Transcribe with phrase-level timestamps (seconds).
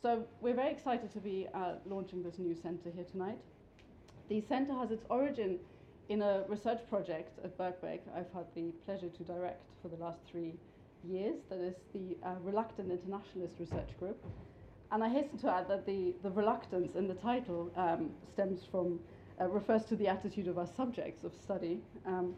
[0.00, 3.38] So we're very excited to be uh, launching this new centre here tonight.
[4.28, 5.58] The centre has its origin
[6.08, 10.20] in a research project at Birkbeck I've had the pleasure to direct for the last
[10.30, 10.54] three
[11.02, 11.34] years.
[11.50, 14.24] That is the uh, Reluctant Internationalist Research Group.
[14.92, 19.00] And I hasten to add that the, the reluctance in the title um, stems from,
[19.40, 21.80] uh, refers to the attitude of our subjects of study.
[22.06, 22.34] Um,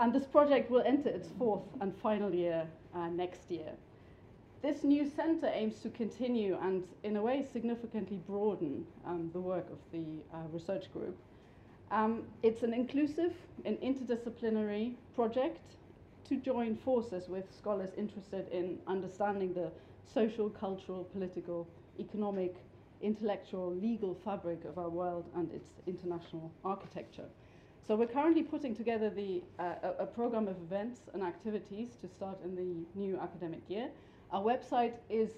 [0.00, 3.74] and this project will enter its fourth and final year uh, next year.
[4.64, 9.66] This new centre aims to continue and, in a way, significantly broaden um, the work
[9.70, 11.18] of the uh, research group.
[11.90, 13.34] Um, it's an inclusive
[13.66, 15.60] and interdisciplinary project
[16.30, 19.70] to join forces with scholars interested in understanding the
[20.14, 21.68] social, cultural, political,
[22.00, 22.56] economic,
[23.02, 27.28] intellectual, legal fabric of our world and its international architecture.
[27.86, 32.08] So we're currently putting together the, uh, a, a program of events and activities to
[32.08, 33.90] start in the new academic year.
[34.30, 35.30] Our website is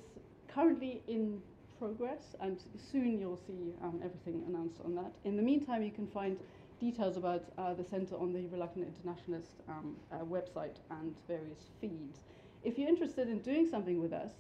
[0.49, 1.41] currently in
[1.79, 2.59] progress, and
[2.91, 5.13] soon you'll see um, everything announced on that.
[5.25, 6.39] In the meantime, you can find
[6.81, 12.21] details about uh, the Centre on the Reluctant Internationalist um, uh, website and various feeds.
[12.65, 14.33] If you're interested in doing something with us,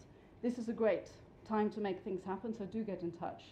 [0.42, 1.08] this is a great
[1.48, 3.42] time to make things happen, so do get in touch.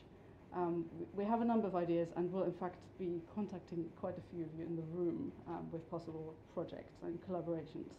[0.54, 4.22] Um, we have a number of ideas and will in fact be contacting quite a
[4.34, 7.90] few of you in the room um, with possible projects and collaborations.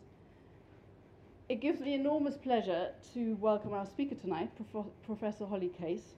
[1.48, 6.16] It gives me enormous pleasure to welcome our speaker tonight, Prof Professor Holly Case.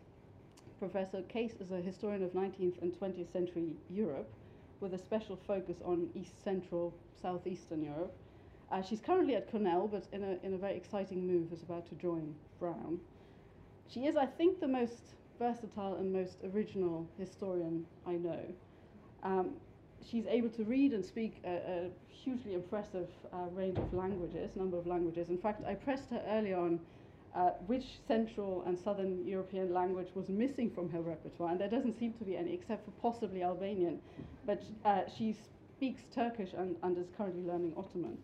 [0.79, 4.31] Professor Case is a historian of 19th and 20th century Europe
[4.79, 8.15] with a special focus on East Central, Southeastern Europe.
[8.71, 11.89] Uh, she's currently at Cornell, but in a, in a very exciting move is about
[11.89, 12.97] to join Brown.
[13.89, 18.39] She is, I think, the most versatile and most original historian I know.
[19.23, 19.55] Um,
[20.09, 24.77] she's able to read and speak a, a hugely impressive uh, range of languages, number
[24.77, 25.29] of languages.
[25.29, 26.79] In fact, I pressed her early on
[27.35, 31.97] uh, which Central and Southern European language was missing from her repertoire, and there doesn't
[31.99, 33.99] seem to be any, except for possibly Albanian.
[34.45, 35.35] But uh, she
[35.77, 38.17] speaks Turkish and, and is currently learning Ottoman.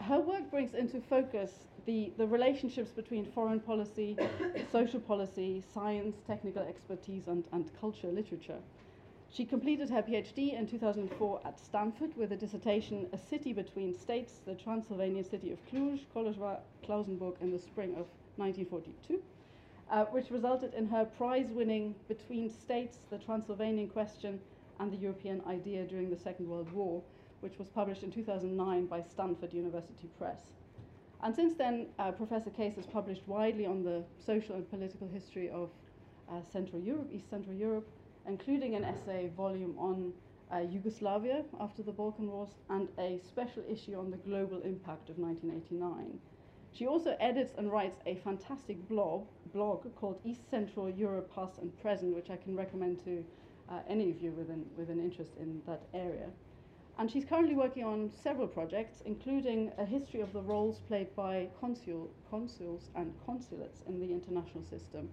[0.00, 1.50] Her work brings into focus
[1.86, 4.16] the, the relationships between foreign policy,
[4.72, 8.58] social policy, science, technical expertise, and, and culture, literature.
[9.30, 14.40] She completed her PhD in 2004 at Stanford with a dissertation, A City Between States,
[14.46, 18.06] the Transylvanian city of Cluj, Kolozsvár, Klausenburg in the spring of
[18.36, 19.22] 1942,
[19.90, 24.40] uh, which resulted in her prize-winning Between States, the Transylvanian Question
[24.80, 27.02] and the European Idea during the Second World War,
[27.40, 30.40] which was published in 2009 by Stanford University Press.
[31.22, 35.50] And since then, uh, Professor Case has published widely on the social and political history
[35.50, 35.68] of
[36.30, 37.88] uh, Central Europe, East Central Europe,
[38.28, 40.12] including an essay volume on
[40.52, 45.18] uh, Yugoslavia after the Balkan Wars and a special issue on the global impact of
[45.18, 46.18] 1989.
[46.72, 51.76] She also edits and writes a fantastic blog, blog called East Central Europe Past and
[51.80, 53.24] Present, which I can recommend to
[53.68, 56.28] uh, any of you with an, with an interest in that area.
[56.98, 61.48] And she's currently working on several projects, including a history of the roles played by
[61.60, 65.08] consul, consuls and consulates in the international system,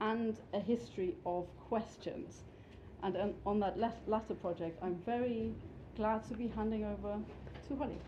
[0.00, 2.42] and a history of questions.
[3.02, 5.52] And um, on that latter project, I'm very
[5.96, 7.18] glad to be handing over
[7.68, 7.98] to Holly.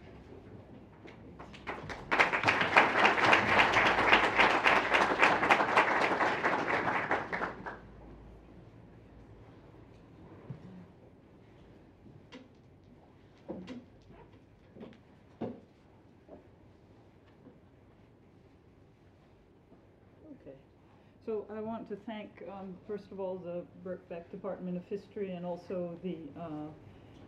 [21.27, 25.47] So I want to thank, um, first of all, the Birkbeck Department of History and
[25.47, 26.45] also the, uh,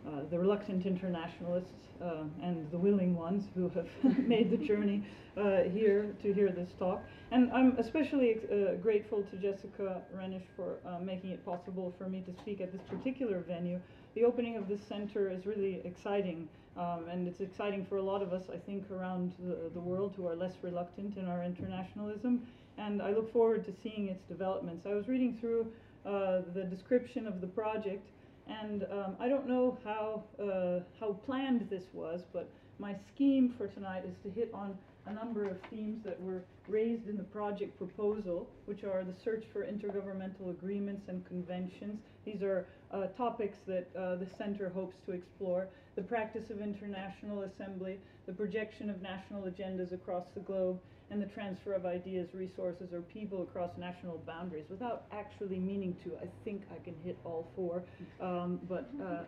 [0.07, 3.87] uh, the reluctant internationalists uh, and the willing ones who have
[4.27, 5.03] made the journey
[5.35, 7.01] uh, here to hear this talk.
[7.31, 12.21] And I'm especially uh, grateful to Jessica Reinisch for uh, making it possible for me
[12.27, 13.79] to speak at this particular venue.
[14.17, 16.49] The opening of this center is really exciting.
[16.75, 20.15] Um, and it's exciting for a lot of us, I think, around the, the world
[20.17, 22.41] who are less reluctant in our internationalism
[22.79, 24.87] and I look forward to seeing its developments.
[24.87, 25.67] I was reading through
[26.03, 28.07] uh, the description of the project,
[28.47, 32.49] and um, I don't know how, uh, how planned this was, but
[32.79, 34.77] my scheme for tonight is to hit on
[35.07, 39.45] a number of themes that were raised in the project proposal, which are the search
[39.53, 41.99] for intergovernmental agreements and conventions.
[42.25, 45.67] These are uh, topics that uh, the center hopes to explore.
[45.95, 50.79] The practice of international assembly, the projection of national agendas across the globe,
[51.09, 56.11] and the transfer of ideas, resources, or people across national boundaries without actually meaning to.
[56.17, 57.83] I think I can hit all four,
[58.19, 59.23] um, but uh,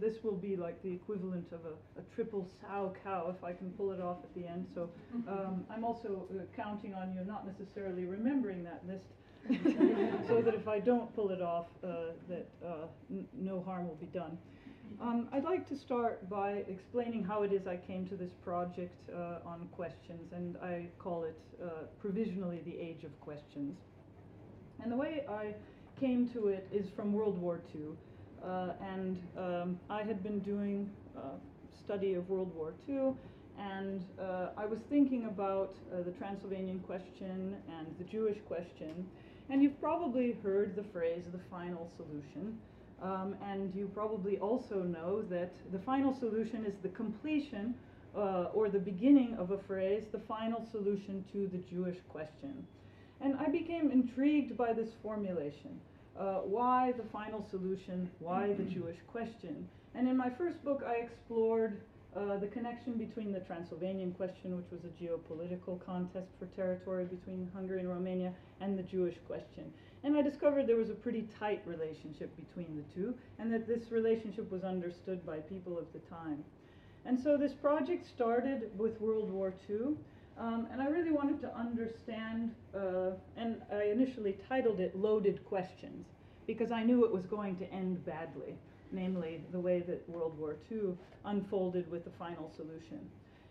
[0.00, 3.70] this will be like the equivalent of a, a triple sow cow if I can
[3.72, 4.66] pull it off at the end.
[4.74, 4.90] So
[5.28, 9.06] um, I'm also uh, counting on you not necessarily remembering that list,
[10.28, 12.86] so that if I don't pull it off, uh, that uh,
[13.34, 14.38] no harm will be done.
[15.00, 18.94] Um, I'd like to start by explaining how it is I came to this project
[19.10, 21.68] uh, on questions, and I call it uh,
[22.00, 23.76] provisionally the Age of Questions.
[24.82, 25.54] And the way I
[26.00, 27.82] came to it is from World War II,
[28.42, 31.20] uh, and um, I had been doing uh,
[31.84, 33.14] study of World War II,
[33.58, 39.06] and uh, I was thinking about uh, the Transylvanian question and the Jewish question,
[39.50, 42.58] and you've probably heard the phrase the final solution.
[43.02, 47.74] Um, and you probably also know that the final solution is the completion
[48.16, 52.66] uh, or the beginning of a phrase, the final solution to the Jewish question.
[53.20, 55.80] And I became intrigued by this formulation.
[56.18, 58.08] Uh, why the final solution?
[58.20, 59.68] Why the Jewish question?
[59.94, 61.80] And in my first book, I explored
[62.16, 67.50] uh, the connection between the Transylvanian question, which was a geopolitical contest for territory between
[67.54, 69.72] Hungary and Romania, and the Jewish question.
[70.04, 73.90] And I discovered there was a pretty tight relationship between the two, and that this
[73.90, 76.44] relationship was understood by people of the time.
[77.04, 79.96] And so this project started with World War II,
[80.38, 86.06] um, and I really wanted to understand, uh, and I initially titled it Loaded Questions,
[86.46, 88.56] because I knew it was going to end badly,
[88.92, 93.00] namely the way that World War II unfolded with the final solution.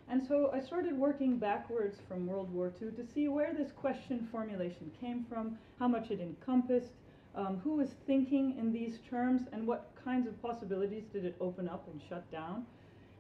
[0.10, 4.28] And so I started working backwards from World War II to see where this question
[4.32, 6.92] formulation came from, how much it encompassed,
[7.36, 11.68] um, who was thinking in these terms, and what kinds of possibilities did it open
[11.70, 12.66] up and shut down.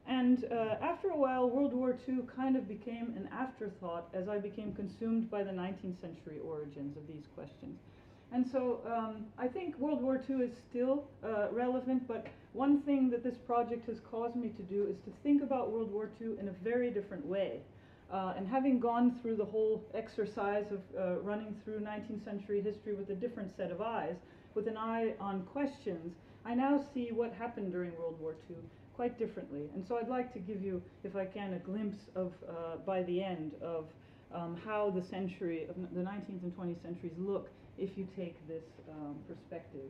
[0.05, 4.37] And uh, after a while, World War II kind of became an afterthought as I
[4.37, 7.79] became consumed by the 19th century origins of these questions.
[8.33, 13.11] And so um, I think World War II is still uh, relevant, but one thing
[13.11, 16.39] that this project has caused me to do is to think about World War II
[16.39, 17.59] in a very different way.
[18.11, 22.95] Uh, and having gone through the whole exercise of uh, running through 19th century history
[22.95, 24.15] with a different set of eyes,
[24.55, 28.55] with an eye on questions, I now see what happened during World War II
[28.95, 29.69] quite differently.
[29.75, 33.03] And so I'd like to give you, if I can, a glimpse of, uh, by
[33.03, 33.85] the end, of
[34.33, 38.63] um, how the century, of the 19th and 20th centuries look if you take this
[38.89, 39.89] um, perspective.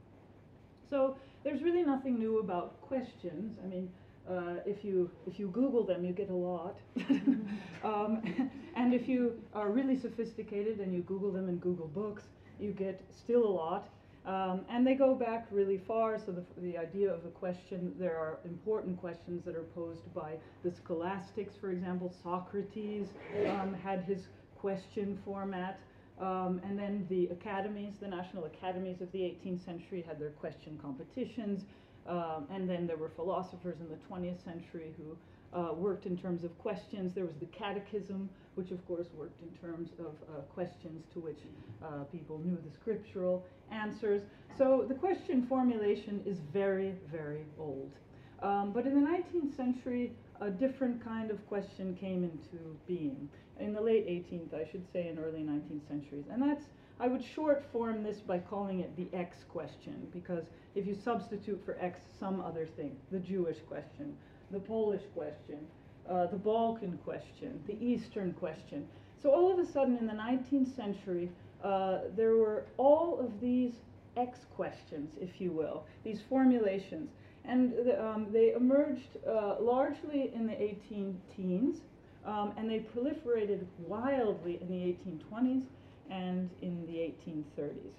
[0.89, 3.57] So there's really nothing new about questions.
[3.63, 3.89] I mean,
[4.29, 6.77] uh, if you if you Google them, you get a lot.
[7.83, 8.21] um,
[8.75, 12.23] and if you are really sophisticated and you Google them in Google Books,
[12.59, 13.89] you get still a lot.
[14.25, 16.17] Um, and they go back really far.
[16.17, 20.35] So the, the idea of a question, there are important questions that are posed by
[20.63, 22.13] the scholastics, for example.
[22.23, 23.07] Socrates
[23.49, 24.27] um, had his
[24.57, 25.77] question format.
[26.23, 30.79] Um, and then the academies, the national academies of the 18th century had their question
[30.81, 31.65] competitions.
[32.07, 35.17] Um, and then there were philosophers in the 20th century who
[35.57, 37.13] uh, worked in terms of questions.
[37.13, 41.39] There was the catechism, which of course worked in terms of uh, questions to which
[41.83, 44.21] uh, people knew the scriptural answers.
[44.57, 47.91] So the question formulation is very, very old.
[48.41, 53.29] Um, but in the 19th century, a different kind of question came into being.
[53.59, 56.25] In the late 18th, I should say, and early 19th centuries.
[56.31, 56.65] And that's,
[56.99, 60.45] I would short form this by calling it the X question, because
[60.75, 64.15] if you substitute for X some other thing, the Jewish question,
[64.51, 65.59] the Polish question,
[66.09, 68.87] uh, the Balkan question, the Eastern question.
[69.21, 71.29] So all of a sudden in the 19th century,
[71.63, 73.73] uh, there were all of these
[74.17, 77.09] X questions, if you will, these formulations.
[77.45, 81.81] And the, um, they emerged uh, largely in the 18 teens,
[82.25, 85.63] um, and they proliferated wildly in the 1820s
[86.09, 87.93] and in the 1830s.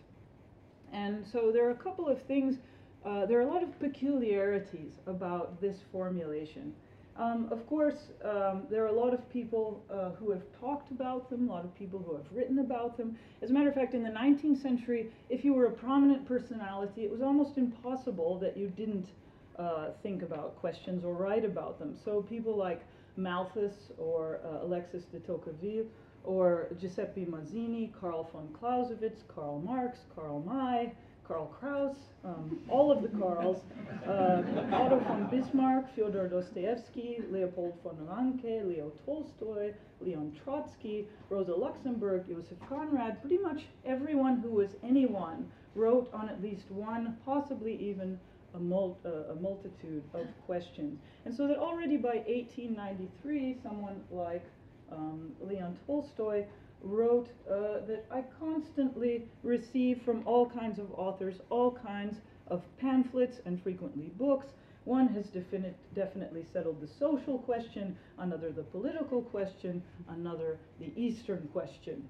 [0.93, 2.57] And so there are a couple of things,
[3.05, 6.73] uh, there are a lot of peculiarities about this formulation.
[7.17, 11.31] Um, of course, um, there are a lot of people uh, who have talked about
[11.31, 13.17] them, a lot of people who have written about them.
[13.41, 17.05] As a matter of fact, in the 19th century, if you were a prominent personality,
[17.05, 19.09] it was almost impossible that you didn't
[19.59, 21.97] uh, think about questions or write about them.
[22.05, 22.83] So people like
[23.17, 25.87] Malthus or uh, Alexis de Tocqueville
[26.25, 30.93] or Giuseppe Mazzini, Karl von Clausewitz, Karl Marx, Karl May,
[31.27, 33.61] Karl Kraus, um, all of the Karls,
[34.07, 34.43] uh,
[34.73, 42.59] Otto von Bismarck, Fyodor Dostoevsky, Leopold von Ranke, Leo Tolstoy, Leon Trotsky, Rosa Luxemburg, Joseph
[42.69, 48.19] Conrad, pretty much everyone who was anyone wrote on at least one, possibly even
[48.55, 50.99] a, mul- uh, a multitude of questions.
[51.25, 54.45] And so that already by 1893, someone like
[54.93, 56.45] um, Leon Tolstoy
[56.83, 62.19] wrote uh, that I constantly receive from all kinds of authors all kinds
[62.49, 64.49] of pamphlets and frequently books.
[64.85, 71.49] One has definite, definitely settled the social question, another the political question, another the Eastern
[71.53, 72.07] question.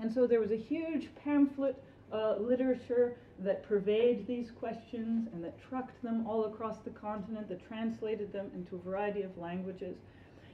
[0.00, 1.82] And so there was a huge pamphlet
[2.12, 7.66] uh, literature that pervaded these questions and that trucked them all across the continent, that
[7.66, 9.96] translated them into a variety of languages.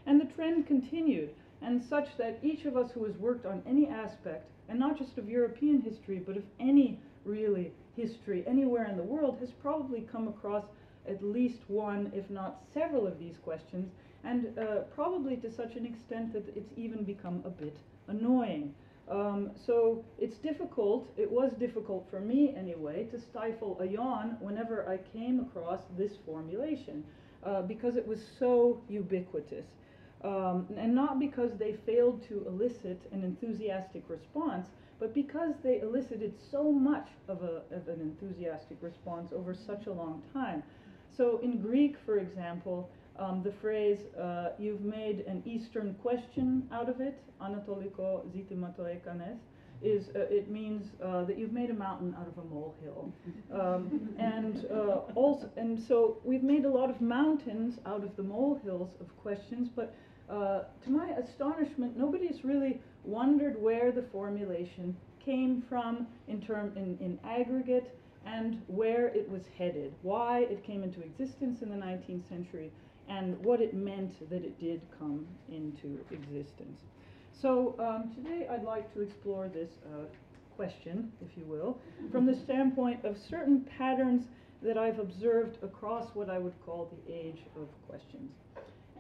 [0.07, 1.31] And the trend continued
[1.63, 5.19] and such that each of us who has worked on any aspect, and not just
[5.19, 10.29] of European history, but of any really history anywhere in the world, has probably come
[10.29, 10.65] across
[11.09, 13.91] at least one, if not several, of these questions,
[14.25, 17.77] and uh, probably to such an extent that it's even become a bit
[18.09, 18.75] annoying.
[19.11, 24.89] Um, so it's difficult, it was difficult for me anyway, to stifle a yawn whenever
[24.89, 27.05] I came across this formulation,
[27.45, 29.67] uh, because it was so ubiquitous.
[30.23, 34.69] Um, and not because they failed to elicit an enthusiastic response,
[35.01, 39.93] but because they elicited so much of, a, of an enthusiastic response over such a
[39.93, 40.63] long time.
[41.17, 42.91] So in Greek, for example,
[43.21, 49.39] um, the phrase, uh, you've made an Eastern question out of it, anatoliko zitimato ekanes,
[49.83, 53.13] is uh, it means uh, that you've made a mountain out of a molehill,
[53.53, 58.23] um, and uh, also and so we've made a lot of mountains out of the
[58.23, 59.95] molehills of questions, but
[60.31, 66.97] uh, to my astonishment, nobody's really wondered where the formulation came from in term in,
[67.01, 67.97] in aggregate
[68.27, 72.71] and where it was headed, why it came into existence in the 19th century,
[73.11, 76.81] and what it meant that it did come into existence.
[77.43, 80.05] So um, today I'd like to explore this uh,
[80.57, 81.79] question, if you will,
[82.13, 84.27] from the standpoint of certain patterns
[84.63, 88.31] that I've observed across what I would call the age of questions.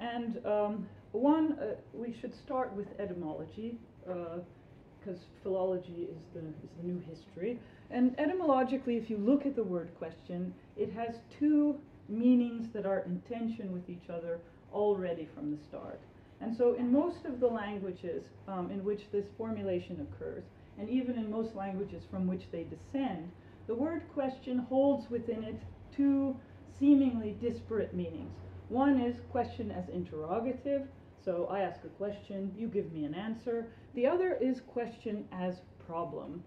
[0.00, 6.70] And um, one, uh, we should start with etymology, because uh, philology is the, is
[6.80, 7.58] the new history.
[7.90, 11.78] And etymologically, if you look at the word question, it has two
[12.10, 14.40] meanings that are in tension with each other
[14.72, 16.00] already from the start.
[16.40, 20.44] And so, in most of the languages um, in which this formulation occurs,
[20.78, 23.30] and even in most languages from which they descend,
[23.66, 25.60] the word question holds within it
[25.94, 26.34] two
[26.78, 28.34] seemingly disparate meanings.
[28.68, 30.88] One is question as interrogative,
[31.24, 33.66] so I ask a question, you give me an answer.
[33.94, 36.42] The other is question as problem.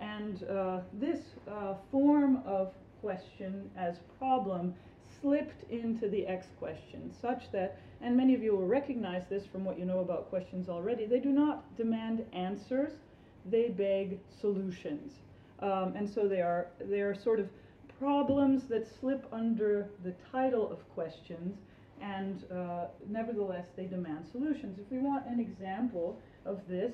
[0.00, 1.20] And uh, this
[1.50, 4.74] uh, form of question as problem
[5.24, 9.64] slipped into the X question, such that, and many of you will recognize this from
[9.64, 12.92] what you know about questions already, they do not demand answers,
[13.50, 15.14] they beg solutions.
[15.60, 17.48] Um, and so they are, they are sort of
[17.98, 21.56] problems that slip under the title of questions
[22.02, 24.78] and uh, nevertheless they demand solutions.
[24.78, 26.92] If we want an example of this,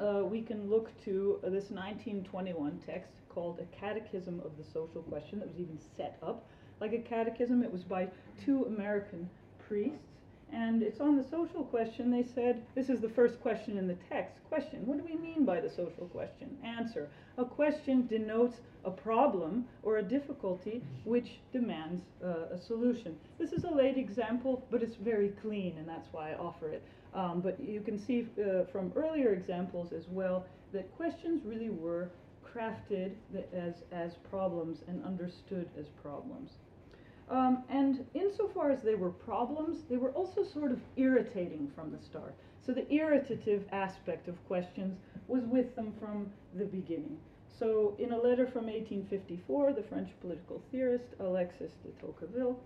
[0.00, 5.38] uh, we can look to this 1921 text called A Catechism of the Social Question
[5.38, 6.48] that was even set up
[6.80, 7.62] like a catechism.
[7.62, 8.08] It was by
[8.44, 9.28] two American
[9.66, 10.04] priests.
[10.50, 12.10] And it's on the social question.
[12.10, 14.36] They said, this is the first question in the text.
[14.48, 16.56] Question, what do we mean by the social question?
[16.64, 18.56] Answer, a question denotes
[18.86, 23.14] a problem or a difficulty which demands uh, a solution.
[23.38, 26.82] This is a late example, but it's very clean, and that's why I offer it.
[27.14, 32.08] Um, but you can see uh, from earlier examples as well that questions really were
[32.42, 33.12] crafted
[33.52, 36.52] as, as problems and understood as problems.
[37.30, 41.98] Um, and insofar as they were problems, they were also sort of irritating from the
[41.98, 42.34] start.
[42.64, 47.18] So the irritative aspect of questions was with them from the beginning.
[47.58, 52.58] So in a letter from 1854, the French political theorist Alexis de Tocqueville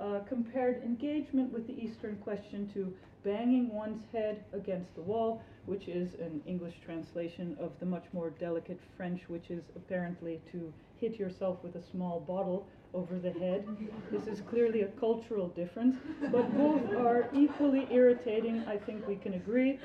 [0.00, 5.88] uh, compared engagement with the Eastern question to banging one's head against the wall, which
[5.88, 11.18] is an English translation of the much more delicate French, which is apparently to hit
[11.18, 13.66] yourself with a small bottle over the head.
[14.10, 15.96] This is clearly a cultural difference,
[16.32, 19.78] but both are equally irritating, I think we can agree.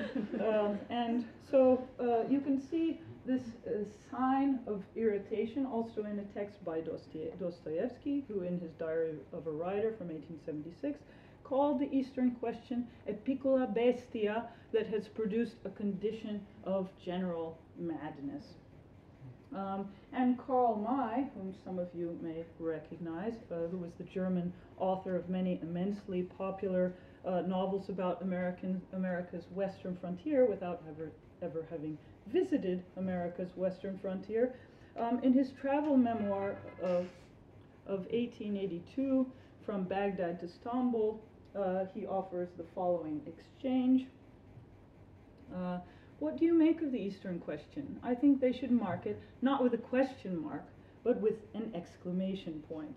[0.46, 6.24] Um, and so uh, you can see this uh, sign of irritation also in a
[6.38, 10.98] text by Dostoevsky, who in his Diary of a Writer from 1876
[11.42, 18.44] called the Eastern question a piccola bestia that has produced a condition of general madness.
[19.56, 24.52] Um, and Karl May, whom some of you may recognize, uh, who was the German
[24.78, 26.92] author of many immensely popular
[27.26, 31.10] uh, novels about American, America's western frontier without ever,
[31.40, 31.96] ever having
[32.26, 34.54] visited America's western frontier,
[34.98, 37.06] um, in his travel memoir of,
[37.86, 39.26] of 1882
[39.64, 41.18] from Baghdad to Istanbul,
[41.58, 44.06] uh, he offers the following exchange.
[46.18, 47.98] What do you make of the Eastern question?
[48.02, 50.64] I think they should mark it not with a question mark,
[51.04, 52.94] but with an exclamation point.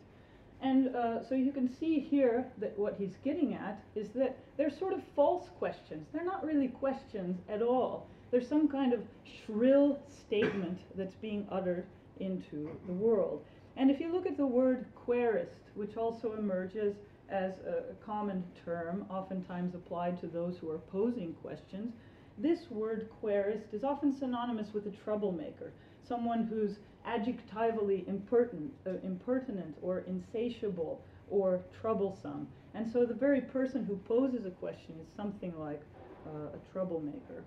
[0.62, 4.70] And uh, so you can see here that what he's getting at is that they're
[4.70, 6.08] sort of false questions.
[6.12, 8.08] They're not really questions at all.
[8.32, 9.02] There's some kind of
[9.46, 11.86] shrill statement that's being uttered
[12.20, 13.44] into the world.
[13.78, 16.96] And if you look at the word querist, which also emerges
[17.30, 21.94] as a, common term, oftentimes applied to those who are posing questions,
[22.40, 25.72] this word querist is often synonymous with a troublemaker,
[26.08, 32.48] someone who's adjectivally impertinent, uh, impertinent or insatiable or troublesome.
[32.74, 35.82] And so the very person who poses a question is something like
[36.28, 37.44] uh, a troublemaker.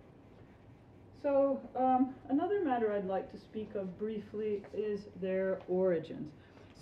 [1.23, 6.33] So um, another matter I'd like to speak of briefly is their origins.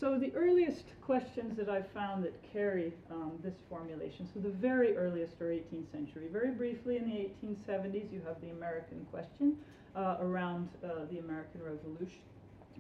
[0.00, 4.97] So the earliest questions that I've found that carry um, this formulation, so the very
[4.97, 6.26] earliest are 18th century.
[6.33, 9.59] Very briefly in the 1870s you have the American question
[9.95, 12.23] uh, around uh, the American Revolution.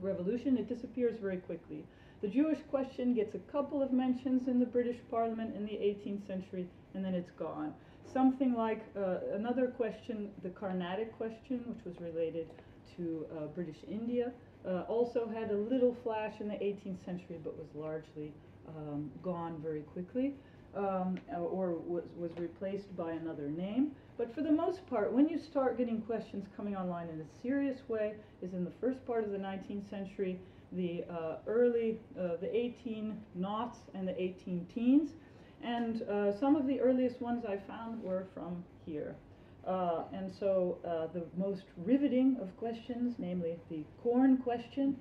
[0.00, 0.56] Revolution.
[0.56, 1.84] It disappears very quickly.
[2.22, 6.26] The Jewish question gets a couple of mentions in the British Parliament in the 18th
[6.26, 7.74] century and then it's gone.
[8.10, 12.48] Something like uh, another question, the Carnatic question, which was related
[12.96, 14.32] to uh, British India,
[14.66, 18.32] uh, also had a little flash in the 18th century, but was largely
[18.68, 20.34] um, gone very quickly,
[20.76, 23.92] um, or was, was replaced by another name.
[24.18, 27.78] But for the most part, when you start getting questions coming online in a serious
[27.88, 30.38] way, is in the first part of the 19th century,
[30.72, 35.12] the uh, early, uh, the 18 noughts and the 18 teens.
[35.62, 39.16] And uh, some of the earliest ones I found were from here.
[39.66, 44.96] Uh, and so uh, the most riveting of questions, namely the corn question,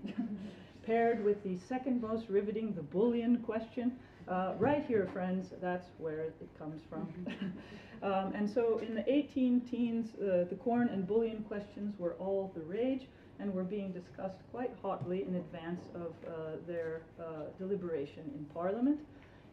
[0.86, 3.94] paired with the second most riveting, the bullion question.
[4.28, 7.08] Uh, right here, friends, that's where it comes from.
[8.04, 12.52] um, and so in the 18 teens, uh, the corn and bullion questions were all
[12.54, 13.08] the rage
[13.40, 16.32] and were being discussed quite hotly in advance of uh,
[16.68, 19.00] their uh, deliberation in Parliament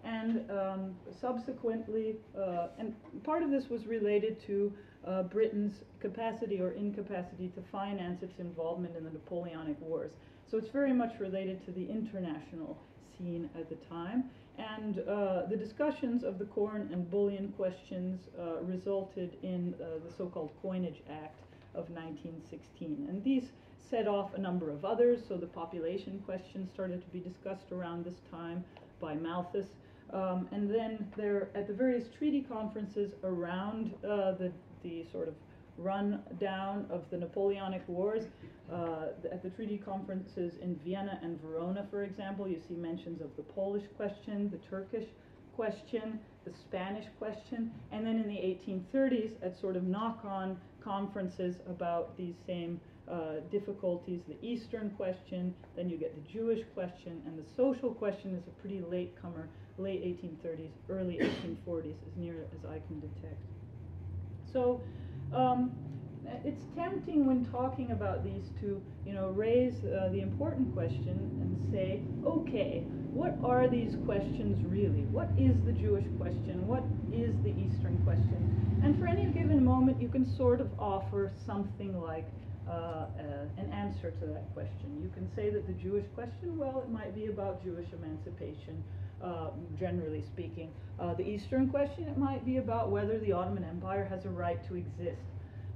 [0.06, 2.94] and um, subsequently, uh, and
[3.24, 4.72] part of this was related to
[5.06, 10.10] uh, Britain's capacity or incapacity to finance its involvement in the Napoleonic Wars.
[10.50, 12.76] So it's very much related to the international
[13.16, 14.24] scene at the time.
[14.58, 20.12] And uh, the discussions of the corn and bullion questions uh, resulted in uh, the
[20.16, 21.40] so-called Coinage Act
[21.74, 23.06] of 1916.
[23.08, 23.50] And these
[23.90, 25.20] set off a number of others.
[25.28, 28.64] So the population question started to be discussed around this time
[29.00, 29.66] by Malthus.
[30.12, 35.34] Um, and then there, at the various treaty conferences around uh, the the sort of
[35.78, 38.24] rundown of the Napoleonic Wars.
[38.72, 43.28] Uh, at the treaty conferences in Vienna and Verona, for example, you see mentions of
[43.36, 45.06] the Polish question, the Turkish
[45.54, 52.16] question, the Spanish question, and then in the 1830s at sort of knock-on conferences about
[52.16, 57.48] these same uh, difficulties, the Eastern question, then you get the Jewish question, and the
[57.56, 62.80] social question is a pretty late comer, late 1830s, early 1840s, as near as I
[62.88, 63.55] can detect.
[64.52, 64.80] So
[65.34, 65.72] um,
[66.44, 71.72] it's tempting when talking about these to, you know, raise uh, the important question and
[71.72, 75.04] say, okay, what are these questions really?
[75.10, 76.66] What is the Jewish question?
[76.66, 78.80] What is the Eastern question?
[78.84, 82.28] And for any given moment, you can sort of offer something like
[82.68, 83.06] uh, uh,
[83.58, 85.00] an answer to that question.
[85.00, 88.82] You can say that the Jewish question, well, it might be about Jewish emancipation
[89.22, 90.70] uh, generally speaking.
[90.98, 94.66] Uh, the Eastern question, it might be about whether the Ottoman Empire has a right
[94.68, 95.22] to exist.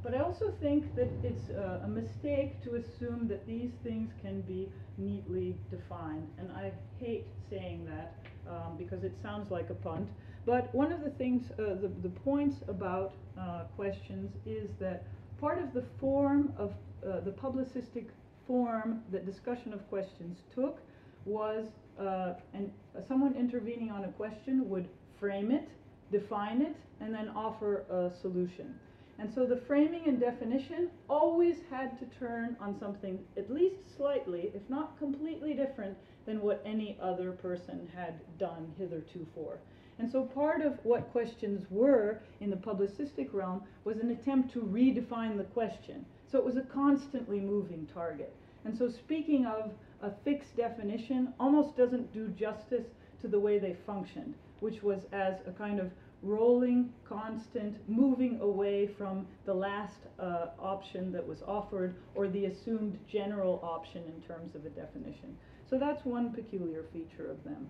[0.02, 4.40] But I also think that it's uh, a mistake to assume that these things can
[4.42, 6.26] be neatly defined.
[6.38, 8.14] And I hate saying that
[8.48, 10.08] um, because it sounds like a punt.
[10.46, 15.04] But one of the things, uh, the, the points about uh, questions is that
[15.38, 16.72] part of the form of
[17.06, 18.06] uh, the publicistic
[18.46, 20.80] form that discussion of questions took
[21.24, 21.66] was
[22.00, 22.70] uh, and
[23.06, 25.68] someone intervening on a question would frame it,
[26.10, 28.74] define it, and then offer a solution.
[29.18, 34.50] And so the framing and definition always had to turn on something at least slightly,
[34.54, 39.58] if not completely different, than what any other person had done hitherto for.
[39.98, 44.60] And so part of what questions were in the publicistic realm was an attempt to
[44.60, 46.06] redefine the question.
[46.32, 48.34] So it was a constantly moving target.
[48.64, 52.86] And so speaking of a fixed definition almost doesn't do justice
[53.20, 55.90] to the way they functioned, which was as a kind of
[56.22, 62.98] rolling, constant, moving away from the last uh, option that was offered or the assumed
[63.10, 65.36] general option in terms of a definition.
[65.68, 67.68] So that's one peculiar feature of them.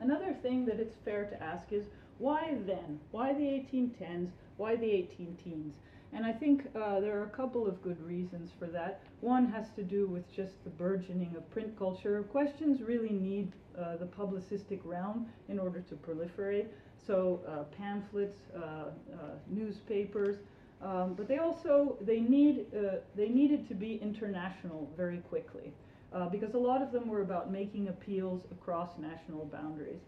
[0.00, 1.84] Another thing that it's fair to ask is
[2.18, 2.98] why then?
[3.10, 4.30] Why the 1810s?
[4.56, 5.74] Why the 18 teens?
[6.12, 9.02] And I think uh, there are a couple of good reasons for that.
[9.20, 12.22] One has to do with just the burgeoning of print culture.
[12.22, 16.68] Questions really need uh, the publicistic realm in order to proliferate.
[17.06, 18.90] So uh, pamphlets, uh, uh,
[19.48, 20.38] newspapers,
[20.82, 25.72] um, but they also they need uh, they needed to be international very quickly
[26.30, 30.00] because a lot of them were about making appeals across national boundaries.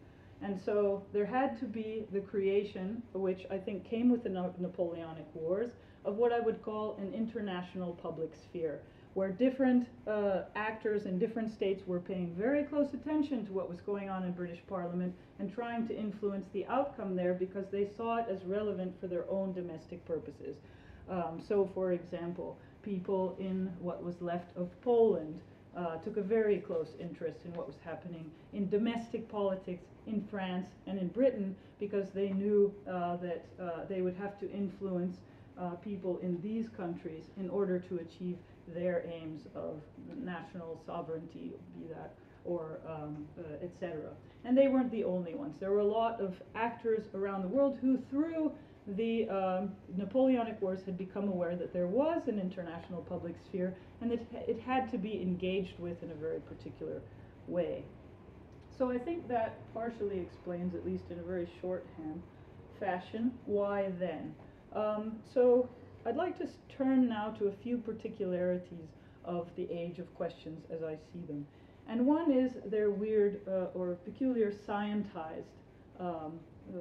[0.43, 5.27] And so there had to be the creation, which I think came with the Napoleonic
[5.35, 5.73] Wars,
[6.05, 8.81] of what I would call an international public sphere,
[9.15, 13.81] where different uh, actors in different states were paying very close attention to what was
[13.81, 18.19] going on in British Parliament and trying to influence the outcome there because they saw
[18.19, 20.57] it as relevant for their own domestic purposes.
[21.09, 25.41] Um, so, for example, people in what was left of Poland
[25.77, 30.69] uh, took a very close interest in what was happening in domestic politics in France
[30.87, 35.19] and in Britain because they knew uh, that uh, they would have to influence
[35.61, 38.37] uh, people in these countries in order to achieve
[38.69, 39.81] their aims of
[40.17, 44.11] national sovereignty, be that or um, uh, etc.
[44.45, 45.57] And they weren't the only ones.
[45.61, 48.53] There were a lot of actors around the world who, through
[48.97, 54.11] the um, Napoleonic Wars, had become aware that there was an international public sphere and
[54.11, 57.03] that it had to be engaged with in a very particular
[57.47, 57.85] way.
[58.79, 62.23] So I think that partially explains, at least in a very shorthand
[62.79, 64.35] fashion, why then.
[64.75, 65.69] Um, so
[66.07, 68.89] I'd like to turn now to a few particularities
[69.25, 71.47] of the age of questions as I see them.
[71.89, 75.51] And one is their weird uh, or peculiar scientized
[75.99, 76.39] um,
[76.73, 76.81] uh,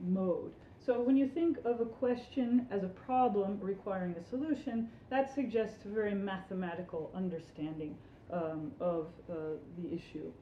[0.00, 0.52] mode.
[0.84, 5.84] So when you think of a question as a problem requiring a solution, that suggests
[5.84, 7.96] a very mathematical understanding
[8.32, 9.34] um, of uh,
[9.78, 10.32] the issue.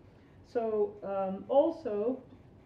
[0.53, 2.19] So um, also,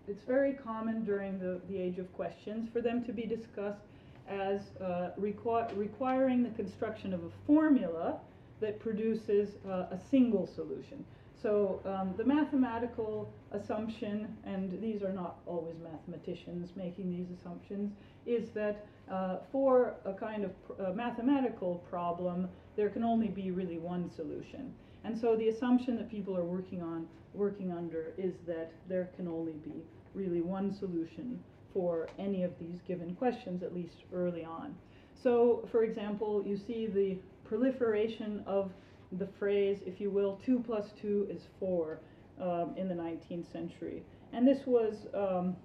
[0.06, 3.86] it's very common during the, the age of questions for them to be discussed
[4.30, 8.20] as uh, requ requiring the construction of a formula
[8.60, 11.04] that produces uh, a single solution.
[11.42, 17.92] So um, the mathematical assumption, and these are not always mathematicians making these assumptions,
[18.26, 23.78] is that uh, for a kind of pr mathematical problem, there can only be really
[23.78, 24.72] one solution.
[25.04, 29.26] And so the assumption that people are working on, working under, is that there can
[29.26, 29.82] only be
[30.14, 31.40] really one solution
[31.72, 34.74] for any of these given questions, at least early on.
[35.22, 38.70] So, for example, you see the proliferation of
[39.18, 41.98] the phrase, if you will, 2 plus 2 is 4
[42.40, 44.02] um, in the 19th century.
[44.32, 45.56] And this was um,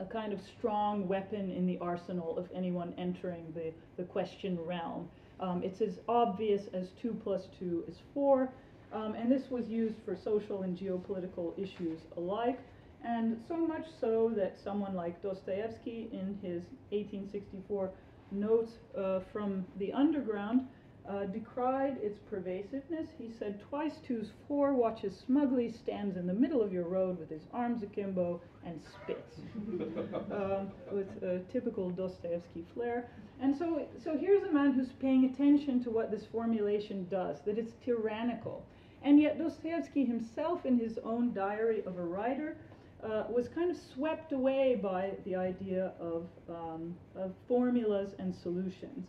[0.00, 5.08] a kind of strong weapon in the arsenal of anyone entering the, the question realm.
[5.38, 8.50] Um, it's as obvious as 2 plus 2 is 4,
[8.92, 12.58] um, and this was used for social and geopolitical issues alike.
[13.06, 17.90] And so much so that someone like Dostoevsky, in his 1864
[18.32, 20.66] notes uh, from the underground,
[21.08, 23.08] uh, decried its pervasiveness.
[23.16, 27.30] He said, Twice two's four watches smugly, stands in the middle of your road with
[27.30, 29.38] his arms akimbo and spits.
[30.32, 33.08] um, with a typical Dostoevsky flair.
[33.40, 37.56] And so, so here's a man who's paying attention to what this formulation does, that
[37.56, 38.64] it's tyrannical.
[39.04, 42.56] And yet Dostoevsky himself, in his own diary of a writer,
[43.02, 49.06] uh, was kind of swept away by the idea of, um, of formulas and solutions.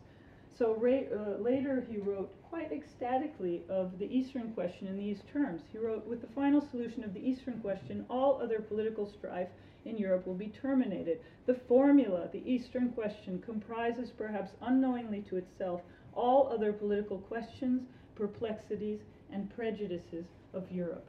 [0.57, 5.61] So uh, later he wrote quite ecstatically of the Eastern question in these terms.
[5.71, 9.49] He wrote, with the final solution of the Eastern question, all other political strife
[9.85, 11.19] in Europe will be terminated.
[11.45, 15.81] The formula, the Eastern question, comprises perhaps unknowingly to itself
[16.13, 17.83] all other political questions,
[18.15, 18.99] perplexities,
[19.31, 21.05] and prejudices of Europe.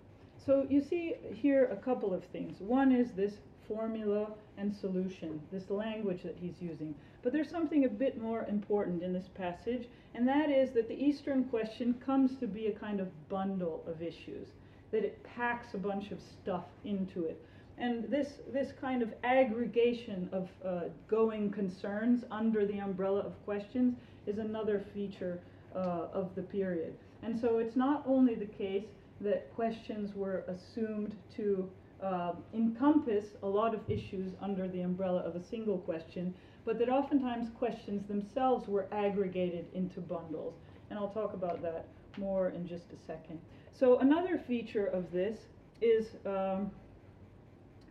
[0.49, 2.57] So you see here a couple of things.
[2.61, 3.35] One is this
[3.69, 6.95] formula and solution, this language that he's using.
[7.23, 10.95] But there's something a bit more important in this passage, and that is that the
[10.95, 14.49] Eastern question comes to be a kind of bundle of issues,
[14.91, 17.45] that it packs a bunch of stuff into it.
[17.77, 23.97] And this, this kind of aggregation of uh, going concerns under the umbrella of questions
[24.27, 25.41] is another feature
[25.77, 26.95] uh, of the period.
[27.23, 28.87] And so it's not only the case
[29.21, 31.69] that questions were assumed to
[32.03, 36.89] uh, encompass a lot of issues under the umbrella of a single question, but that
[36.89, 40.55] oftentimes questions themselves were aggregated into bundles.
[40.91, 43.41] And I'll talk about that more in just a second.
[43.73, 45.39] So another feature of this
[45.81, 46.71] is, um,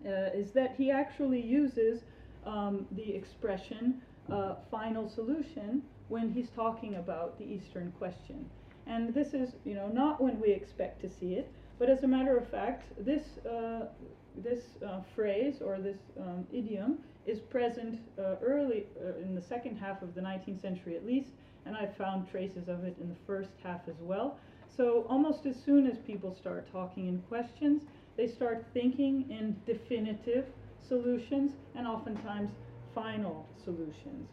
[0.05, 2.01] uh, is that he actually uses
[2.45, 8.49] um, the expression uh, final solution when he's talking about the Eastern question.
[8.87, 12.07] And this is, you know, not when we expect to see it, but as a
[12.07, 13.87] matter of fact, this, uh,
[14.35, 19.77] this uh, phrase or this um, idiom is present uh, early uh, in the second
[19.77, 21.29] half of the 19th century at least,
[21.65, 24.39] and I've found traces of it in the first half as well.
[24.75, 27.83] So almost as soon as people start talking in questions,
[28.15, 30.45] they start thinking in definitive
[30.87, 32.51] solutions and oftentimes
[32.95, 34.29] final solutions.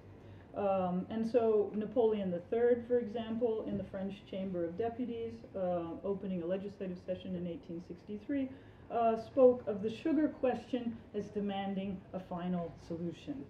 [0.56, 6.42] Um, and so Napoleon III, for example, in the French Chamber of Deputies, uh, opening
[6.42, 8.48] a legislative session in 1863,
[8.90, 13.44] uh, spoke of the sugar question as demanding a final solution.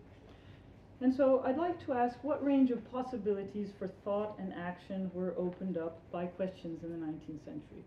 [1.01, 5.35] And so I'd like to ask what range of possibilities for thought and action were
[5.37, 7.85] opened up by questions in the 19th century.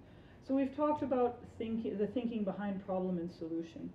[0.48, 3.90] So we've talked about the thinking behind problem and solution.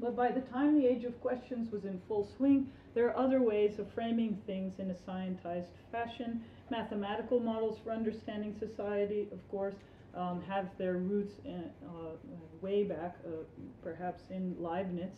[0.00, 3.40] But by the time the age of questions was in full swing, there are other
[3.40, 6.44] ways of framing things in a scientized fashion.
[6.70, 9.74] Mathematical models for understanding society, of course,
[10.16, 12.12] um, have their roots in, uh,
[12.60, 13.30] way back, uh,
[13.82, 15.12] perhaps in Leibniz,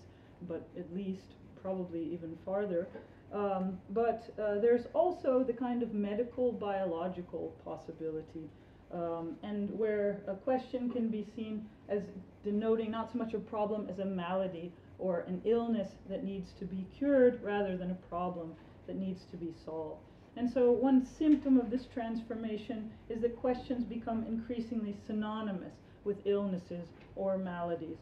[0.49, 2.89] but at least probably even farther.
[3.33, 8.49] Um, but uh, there's also the kind of medical biological possibility,
[8.93, 12.03] um, and where a question can be seen as
[12.45, 16.65] denoting not so much a problem as a malady or an illness that needs to
[16.65, 18.55] be cured rather than a problem
[18.87, 20.01] that needs to be solved.
[20.37, 25.73] And so one symptom of this transformation is that questions become increasingly synonymous
[26.05, 27.97] with illnesses or maladies.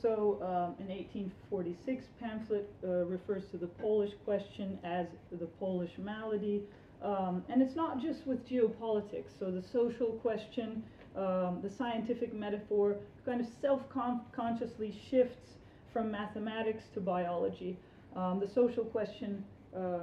[0.00, 6.62] So um, in 1846, pamphlet uh, refers to the Polish question as the Polish malady.
[7.02, 9.38] Um, and it's not just with geopolitics.
[9.38, 10.82] So the social question,
[11.16, 15.56] um, the scientific metaphor kind of self-consciously shifts
[15.92, 17.78] from mathematics to biology.
[18.14, 20.02] Um, the social question uh, uh,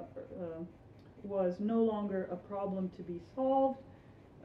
[1.23, 3.79] was no longer a problem to be solved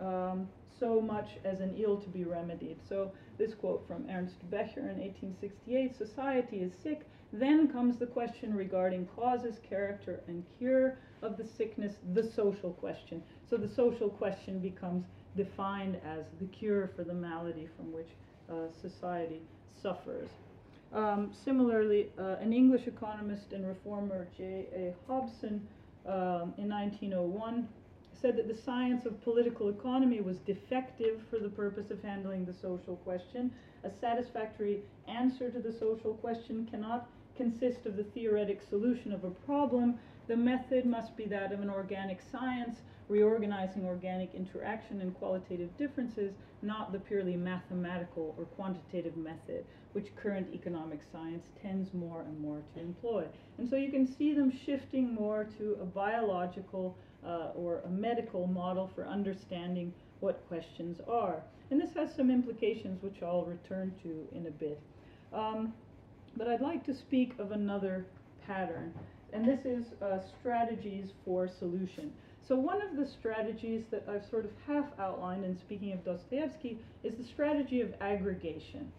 [0.01, 2.79] um, so much as an ill to be remedied.
[2.89, 8.55] So this quote from Ernst Becher in 1868, society is sick, then comes the question
[8.55, 13.23] regarding causes, character, and cure of the sickness, the social question.
[13.49, 15.05] So the social question becomes
[15.37, 18.09] defined as the cure for the malady from which
[18.51, 19.41] uh, society
[19.83, 20.29] suffers.
[20.93, 24.95] Um, similarly, uh, an English economist and reformer, J.A.
[25.07, 25.67] Hobson,
[26.07, 27.69] um, in 1901,
[28.21, 32.55] said that the science of political economy was defective for the purpose of handling the
[32.55, 33.53] social question.
[33.85, 39.31] A satisfactory answer to the social question cannot consist of the theoretic solution of a
[39.31, 39.99] problem.
[40.29, 46.35] The method must be that of an organic science, reorganizing organic interaction and qualitative differences,
[46.61, 49.65] not the purely mathematical or quantitative method,
[49.95, 53.25] which current economic science tends more and more to employ.
[53.57, 56.95] And so you can see them shifting more to a biological
[57.27, 61.43] uh, or a medical model for understanding what questions are.
[61.71, 64.79] And this has some implications which I'll return to in a bit.
[65.33, 65.73] Um,
[66.37, 68.05] but I'd like to speak of another
[68.47, 68.93] pattern,
[69.33, 72.13] and this is uh, strategies for solution.
[72.47, 76.79] So one of the strategies that I've sort of half outlined in speaking of Dostoevsky
[77.05, 78.91] is the strategy of aggregation.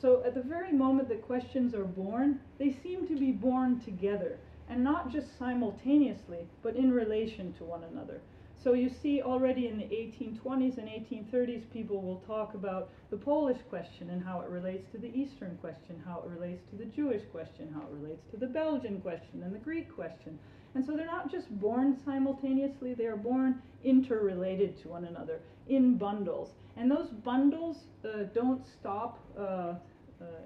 [0.00, 4.38] So at the very moment that questions are born, they seem to be born together
[4.68, 8.20] and not just simultaneously, but in relation to one another.
[8.66, 13.60] So you see already in the 1820s and 1830s, people will talk about the Polish
[13.70, 17.22] question and how it relates to the Eastern question, how it relates to the Jewish
[17.30, 20.36] question, how it relates to the Belgian question and the Greek question.
[20.74, 25.96] And so they're not just born simultaneously, they are born interrelated to one another in
[25.96, 26.50] bundles.
[26.76, 29.76] And those bundles uh, don't stop uh, uh,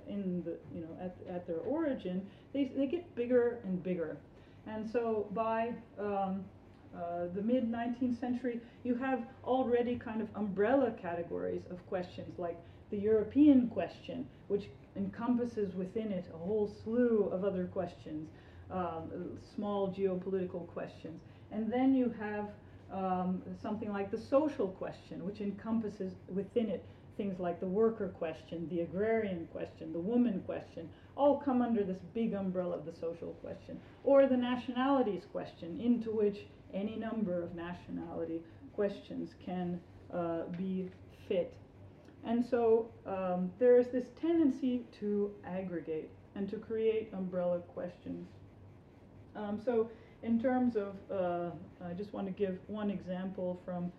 [0.06, 4.18] in the, you know, at, at their origin, they, they get bigger and bigger.
[4.66, 6.44] And so by um,
[6.96, 12.58] uh, the mid 19th century, you have already kind of umbrella categories of questions like
[12.90, 14.64] the European question, which
[14.96, 18.28] encompasses within it a whole slew of other questions,
[18.70, 21.20] um, small geopolitical questions.
[21.52, 22.48] And then you have
[22.92, 26.84] um, something like the social question, which encompasses within it
[27.16, 31.98] things like the worker question, the agrarian question, the woman question, all come under this
[32.14, 33.78] big umbrella of the social question.
[34.04, 36.38] Or the nationalities question, into which
[36.74, 38.40] any number of nationality
[38.74, 39.80] questions can
[40.14, 40.88] uh, be
[41.28, 41.54] fit.
[42.24, 48.28] And so um, there is this tendency to aggregate and to create umbrella questions.
[49.34, 49.90] Um, so
[50.22, 51.50] in terms of, uh,
[51.84, 53.90] I just want to give one example from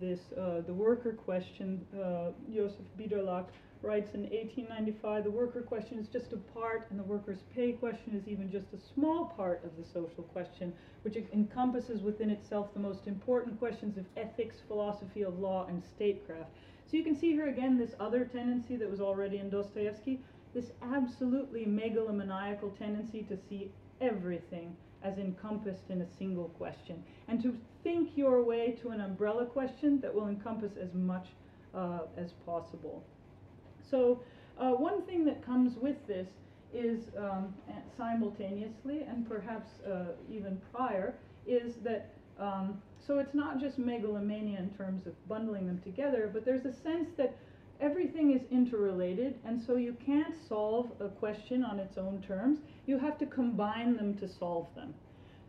[0.00, 3.46] this, uh, the worker question, uh, Joseph Biederlack
[3.82, 8.14] writes in 1895, the worker question is just a part, and the workers' pay question
[8.14, 12.80] is even just a small part of the social question, which encompasses within itself the
[12.80, 16.50] most important questions of ethics, philosophy of law, and statecraft.
[16.86, 20.20] So you can see here again this other tendency that was already in Dostoevsky,
[20.54, 27.56] this absolutely megalomaniacal tendency to see everything as encompassed in a single question, and to
[27.82, 31.26] think your way to an umbrella question that will encompass as much
[31.74, 33.02] uh, as possible.
[33.92, 34.20] So,
[34.58, 36.26] uh, one thing that comes with this
[36.72, 37.54] is um,
[37.94, 41.14] simultaneously, and perhaps uh, even prior,
[41.46, 46.46] is that um, so it's not just megalomania in terms of bundling them together, but
[46.46, 47.36] there's a sense that
[47.80, 52.60] everything is interrelated, and so you can't solve a question on its own terms.
[52.86, 54.94] You have to combine them to solve them.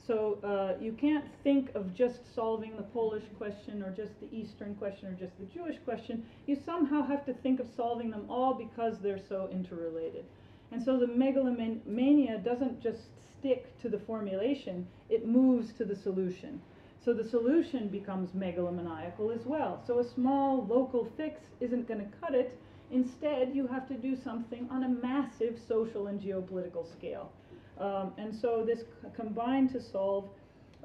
[0.06, 4.76] So uh, you can't think of just solving the Polish question or just the Eastern
[4.76, 6.26] question or just the Jewish question.
[6.46, 10.26] You somehow have to think of solving them all because they're so interrelated.
[10.72, 13.02] And so the megalomania doesn't just
[13.40, 16.60] stick to the formulation, it moves to the solution.
[17.04, 19.82] So the solution becomes megalomaniacal as well.
[19.86, 22.58] So a small local fix isn't going to cut it.
[22.92, 27.32] Instead, you have to do something on a massive social and geopolitical scale.
[27.80, 28.84] Um, and so this
[29.16, 30.30] combined to solve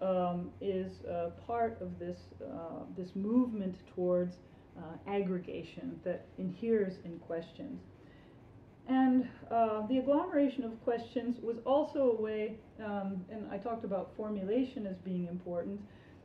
[0.00, 4.36] um, is uh, part of this, uh, this movement towards
[4.76, 7.80] uh, aggregation that inheres in questions.
[8.88, 14.12] And uh, the agglomeration of questions was also a way, um, and I talked about
[14.16, 15.80] formulation as being important,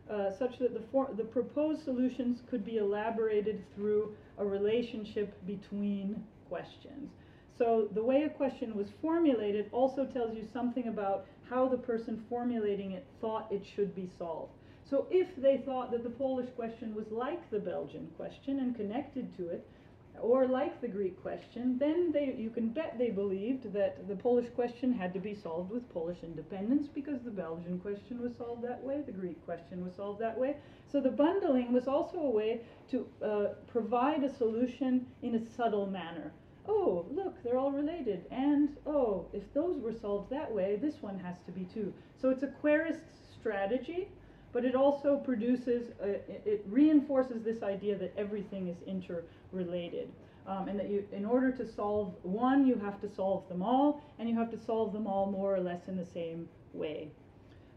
[0.10, 7.12] uh, such that the, the proposed solutions could be elaborated through a relationship between questions.
[7.58, 12.24] So the way a question was formulated also tells you something about how the person
[12.30, 14.52] formulating it thought it should be solved.
[14.90, 19.36] So if they thought that the Polish question was like the Belgian question and connected
[19.38, 19.66] to it,
[20.20, 24.50] or like the Greek question, then they, you can bet they believed that the Polish
[24.56, 28.84] question had to be solved with Polish independence because the Belgian question was solved that
[28.84, 30.56] way, the Greek question was solved that way.
[30.92, 32.62] So the bundling was also a way
[32.92, 36.32] to uh, provide a solution in a subtle manner.
[36.68, 38.26] Oh, look, they're all related.
[38.32, 41.94] And, oh, if those were solved that way, this one has to be too.
[42.22, 43.04] So it's a querist
[43.40, 44.08] strategy,
[44.54, 50.10] but it also produces, a, it reinforces this idea that everything is interrelated.
[50.46, 54.02] Um, and that you, in order to solve one, you have to solve them all,
[54.20, 57.08] and you have to solve them all more or less in the same way.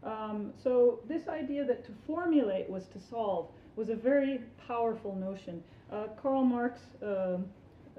[0.03, 3.47] Um, so this idea that to formulate was to solve
[3.77, 5.63] was a very powerful notion.
[5.91, 7.37] Uh, Karl Marx, uh,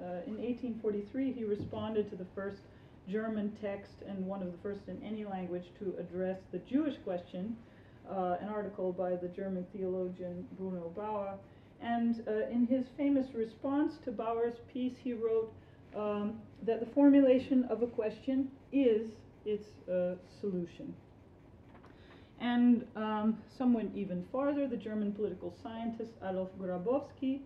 [0.01, 2.61] uh, in 1843, he responded to the first
[3.09, 7.55] German text and one of the first in any language to address the Jewish question,
[8.09, 11.37] uh, an article by the German theologian Bruno Bauer.
[11.81, 15.51] And uh, in his famous response to Bauer's piece, he wrote
[15.95, 19.11] um, that the formulation of a question is
[19.45, 20.93] its uh, solution.
[22.39, 24.67] And um, some went even farther.
[24.67, 27.41] The German political scientist Adolf Grabowsky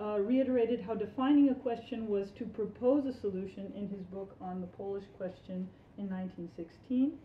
[0.00, 4.60] uh, reiterated how defining a question was to propose a solution in his book on
[4.60, 7.18] the Polish question in 1916.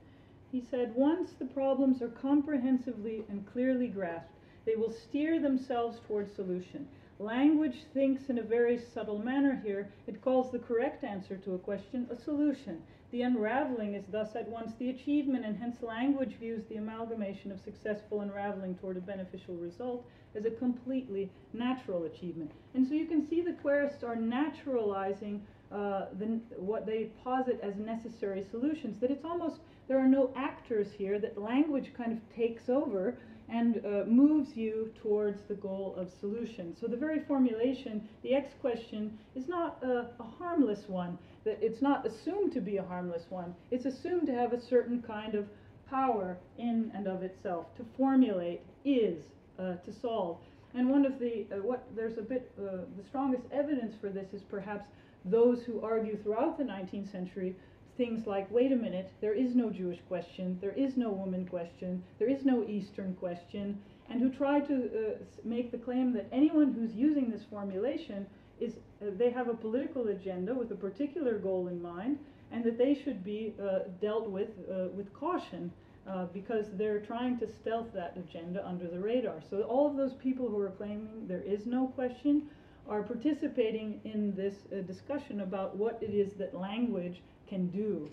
[0.51, 4.33] He said, once the problems are comprehensively and clearly grasped,
[4.65, 6.87] they will steer themselves toward solution.
[7.19, 9.91] Language thinks in a very subtle manner here.
[10.07, 12.81] It calls the correct answer to a question a solution.
[13.13, 17.59] The unraveling is thus at once the achievement, and hence language views the amalgamation of
[17.59, 22.49] successful unraveling toward a beneficial result as a completely natural achievement.
[22.73, 27.75] And so you can see the querists are naturalizing uh, the, what they posit as
[27.75, 32.67] necessary solutions, that it's almost, there are no actors here, that language kind of takes
[32.67, 33.15] over
[33.49, 36.75] and uh, moves you towards the goal of solution.
[36.79, 41.17] So the very formulation, the X question, is not a, a, harmless one.
[41.45, 43.53] That it's not assumed to be a harmless one.
[43.71, 45.47] It's assumed to have a certain kind of
[45.89, 47.65] power in and of itself.
[47.77, 49.23] To formulate is
[49.59, 50.37] uh, to solve.
[50.73, 54.33] And one of the uh, what there's a bit uh, the strongest evidence for this
[54.33, 54.85] is perhaps
[55.25, 57.55] those who argue throughout the 19th century
[57.97, 62.03] things like, wait a minute, there is no Jewish question, there is no woman question,
[62.17, 63.79] there is no Eastern question,
[64.09, 68.25] and who try to uh, make the claim that anyone who's using this formulation
[68.59, 72.19] is, uh, they have a political agenda with a particular goal in mind,
[72.51, 75.71] and that they should be uh, dealt with uh, with caution.
[76.05, 79.39] Uh, because they're trying to stealth that agenda under the radar.
[79.49, 82.49] So all of those people who are claiming there is no question
[82.89, 88.09] are participating in this uh, discussion about what it is that language can do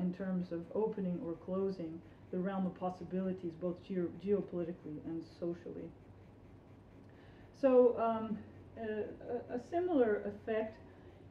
[0.00, 5.88] in terms of opening or closing the realm of possibilities, both geo geopolitically and socially.
[7.60, 8.38] So um,
[8.80, 10.78] a, similar effect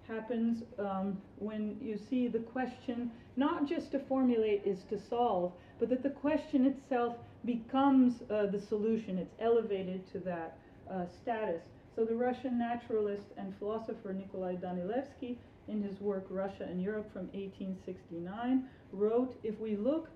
[0.08, 5.90] happens um, when you see the question not just to formulate is to solve, but
[5.90, 7.16] that the question itself
[7.46, 9.18] becomes uh, the solution.
[9.18, 10.58] It's elevated to that
[10.92, 11.62] uh, status.
[11.96, 15.38] So the Russian naturalist and philosopher Nikolai Danilevsky
[15.68, 20.10] in his work Russia and Europe from 1869, wrote, if we look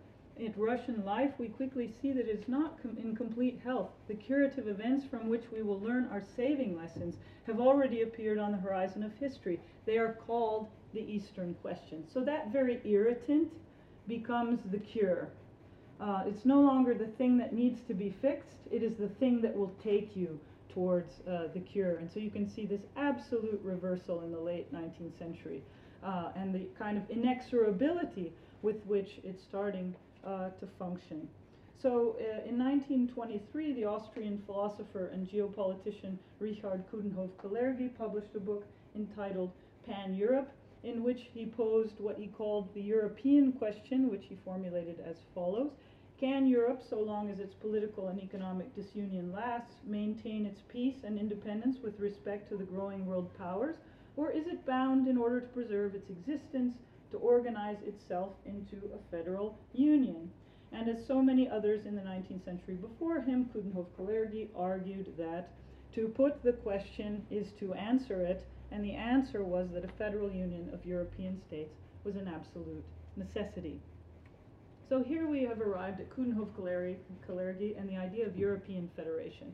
[0.46, 3.90] at Russian life, we quickly see that it is not in complete health.
[4.08, 7.16] The curative events from which we will learn our saving lessons
[7.46, 9.60] have already appeared on the horizon of history.
[9.86, 12.04] They are called the Eastern question.
[12.14, 13.52] So that very irritant
[14.08, 15.30] becomes the cure.
[16.00, 19.42] Uh, it's no longer the thing that needs to be fixed, it is the thing
[19.42, 21.96] that will take you towards uh, the cure.
[21.98, 25.64] And so you can see this absolute reversal in the late 19th century
[26.04, 28.32] uh, and the kind of inexorability
[28.62, 29.96] with which it's starting
[30.28, 31.28] uh, to function.
[31.82, 38.66] So uh, in 1923, the Austrian philosopher and geopolitician Richard Coudenhove-Kalergi published a book
[38.96, 39.52] entitled
[39.86, 40.50] Pan-Europe,
[40.84, 45.72] in which he posed what he called the European question, which he formulated as follows.
[46.20, 51.20] Can Europe, so long as its political and economic disunion lasts, maintain its peace and
[51.20, 53.76] independence with respect to the growing world powers,
[54.16, 56.74] or is it bound, in order to preserve its existence,
[57.12, 60.32] to organize itself into a federal union?
[60.72, 65.50] And as so many others in the 19th century before him, Coudenhove-Kalergi argued that
[65.96, 70.30] to put the question is to answer it, and the answer was that a federal
[70.30, 72.84] union of European states was an absolute
[73.16, 73.80] necessity.
[74.90, 79.54] So here we have arrived at Coudenhove-Kalergi and the idea of European federation.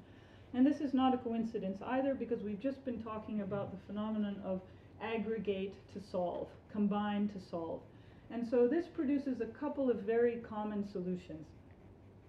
[0.54, 4.40] And this is not a coincidence either because we've just been talking about the phenomenon
[4.46, 4.62] of
[5.02, 7.82] aggregate to solve, combine to solve.
[8.32, 11.46] And so this produces a couple of very common solutions.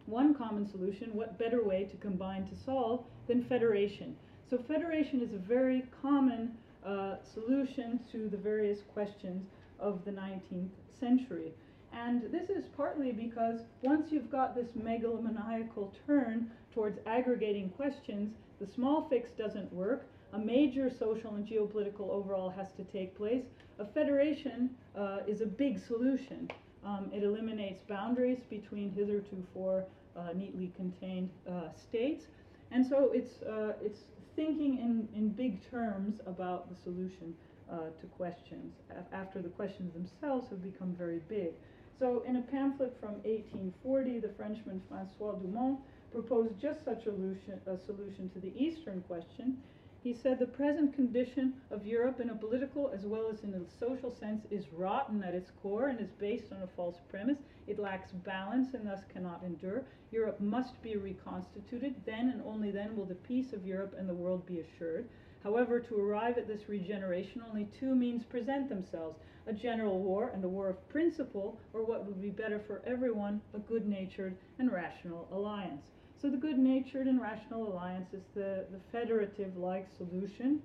[0.06, 4.14] One common solution, what better way to combine to solve than federation?
[4.50, 6.52] So federation is a very common
[6.84, 9.46] uh, solution to the various questions
[9.80, 10.68] of the 19th
[11.00, 11.52] century.
[11.92, 18.66] And this is partly because once you've got this megalomaniacal turn towards aggregating questions, the
[18.66, 20.06] small fix doesn't work.
[20.32, 23.44] A major social and geopolitical overhaul has to take place.
[23.78, 26.48] A federation uh, is a big solution.
[26.84, 29.84] Um, it eliminates boundaries between hitherto four
[30.16, 32.26] uh, neatly contained uh, states.
[32.70, 34.00] And so it's, uh, it's
[34.36, 37.34] thinking in, in big terms about the solution
[37.70, 38.74] uh, to questions
[39.12, 41.50] after the questions themselves have become very big.
[41.98, 45.80] So in a pamphlet from 1840, the Frenchman Francois Dumont
[46.12, 49.58] proposed just such a solution, a solution to the Eastern question.
[50.04, 53.66] He said the present condition of Europe in a political as well as in a
[53.80, 57.38] social sense is rotten at its core and is based on a false premise.
[57.66, 59.86] It lacks balance and thus cannot endure.
[60.12, 62.04] Europe must be reconstituted.
[62.04, 65.08] Then and only then will the peace of Europe and the world be assured.
[65.42, 70.44] However, to arrive at this regeneration, only two means present themselves a general war and
[70.44, 74.70] a war of principle, or what would be better for everyone, a good natured and
[74.70, 75.86] rational alliance.
[76.24, 80.62] So, the good natured and rational alliance is the, the federative like solution.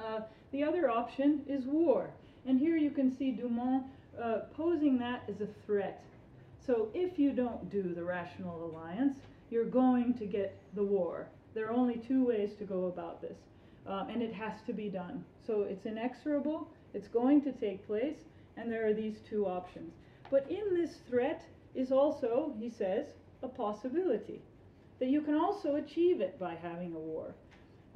[0.00, 0.20] Uh,
[0.52, 2.10] the other option is war.
[2.46, 3.86] And here you can see Dumont
[4.22, 6.04] uh, posing that as a threat.
[6.64, 9.16] So, if you don't do the rational alliance,
[9.50, 11.26] you're going to get the war.
[11.52, 13.38] There are only two ways to go about this
[13.88, 15.24] uh, and it has to be done.
[15.44, 18.18] So it's inexorable, it's going to take place,
[18.56, 19.94] and there are these two options.
[20.30, 21.42] But in this threat
[21.74, 23.06] is also, he says,
[23.42, 24.42] a possibility
[25.00, 27.34] that you can also achieve it by having a war.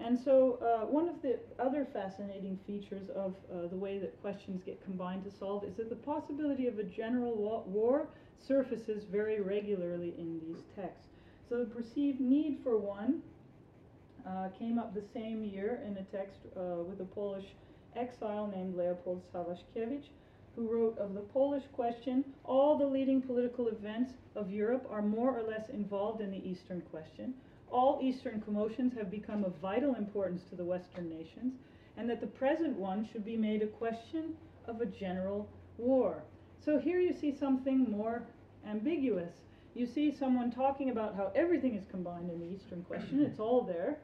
[0.00, 4.62] And so, uh, one of the other fascinating features of uh, the way that questions
[4.64, 7.36] get combined to solve is that the possibility of a general
[7.66, 8.08] war
[8.44, 11.10] surfaces very regularly in these texts.
[11.48, 13.22] So, the perceived need for one
[14.26, 17.54] uh, came up the same year in a text uh, with a Polish
[17.94, 20.08] exile named Leopold Sawaszkiewicz,
[20.56, 25.38] who wrote of the Polish question, all the leading political events of Europe are more
[25.38, 27.34] or less involved in the Eastern question.
[27.70, 31.54] All Eastern commotions have become of vital importance to the Western nations,
[31.96, 34.34] and that the present one should be made a question
[34.66, 35.48] of a general
[35.78, 36.22] war.
[36.64, 38.22] So here you see something more
[38.68, 39.34] ambiguous.
[39.74, 43.62] You see someone talking about how everything is combined in the Eastern question, it's all
[43.62, 43.98] there.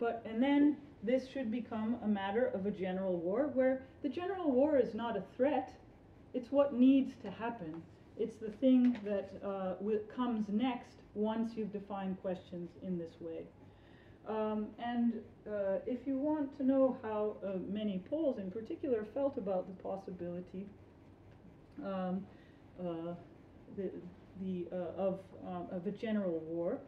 [0.00, 4.50] But, and then this should become a matter of a general war where the general
[4.50, 5.72] war is not a threat,
[6.34, 7.82] it's what needs to happen.
[8.18, 9.74] It's the thing that uh,
[10.14, 13.44] comes next once you've defined questions in this way.
[14.28, 15.14] Um, and
[15.48, 19.82] uh, if you want to know how uh, many Poles in particular felt about the
[19.82, 20.66] possibility
[21.84, 22.24] um,
[22.80, 23.14] uh,
[23.76, 23.90] the,
[24.40, 26.78] the, uh, of, um, of a general war,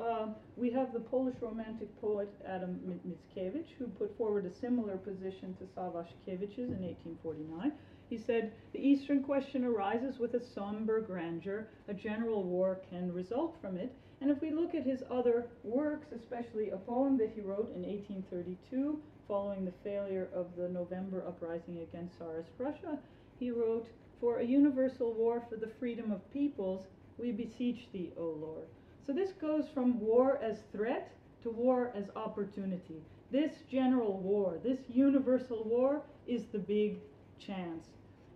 [0.00, 5.54] uh, we have the Polish Romantic poet Adam Mickiewicz, who put forward a similar position
[5.58, 7.72] to Sawaszkiewicz's in 1849.
[8.10, 11.68] He said, The Eastern question arises with a somber grandeur.
[11.86, 13.94] A general war can result from it.
[14.20, 17.82] And if we look at his other works, especially a poem that he wrote in
[17.82, 22.98] 1832, following the failure of the November uprising against Tsarist Russia,
[23.38, 23.88] he wrote,
[24.20, 26.86] for a universal war for the freedom of peoples,
[27.16, 28.66] we beseech thee, O Lord.
[29.06, 31.12] So this goes from war as threat
[31.44, 33.02] to war as opportunity.
[33.30, 36.98] This general war, this universal war, is the big
[37.38, 37.86] chance.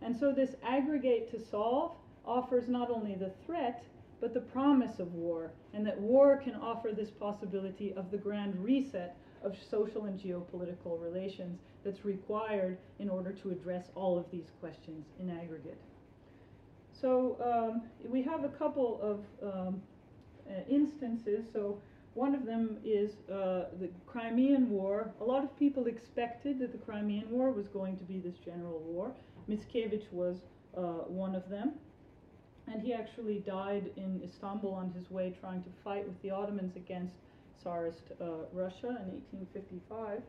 [0.04, 1.92] And so this aggregate to solve
[2.26, 3.84] offers not only the threat,
[4.20, 8.62] but the promise of war, and that war can offer this possibility of the grand
[8.62, 14.50] reset of social and geopolitical relations that's required in order to address all of these
[14.60, 15.80] questions in aggregate.
[16.92, 19.82] So um, we have a couple of um,
[20.48, 21.44] uh, instances.
[21.52, 21.78] So
[22.14, 25.12] one of them is uh, the Crimean War.
[25.20, 28.78] A lot of people expected that the Crimean War was going to be this general
[28.80, 29.12] war.
[29.48, 30.36] Mickiewicz was
[30.76, 31.72] uh, one of them.
[32.66, 36.76] And he actually died in Istanbul on his way trying to fight with the Ottomans
[36.76, 37.14] against
[37.60, 40.22] Tsarist uh, Russia in 1855.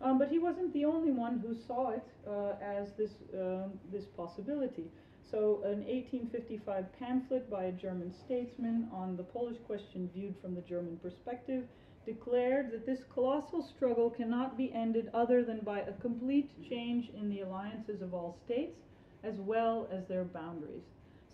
[0.00, 4.04] Um, but he wasn't the only one who saw it uh, as this, um, this
[4.16, 4.84] possibility.
[5.30, 10.60] So, an 1855 pamphlet by a German statesman on the Polish question viewed from the
[10.62, 11.64] German perspective
[12.06, 17.28] declared that this colossal struggle cannot be ended other than by a complete change in
[17.28, 18.78] the alliances of all states
[19.22, 20.84] as well as their boundaries.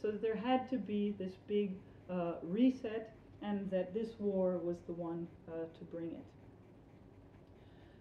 [0.00, 1.76] So that there had to be this big
[2.08, 6.24] uh, reset and that this war was the one uh, to bring it.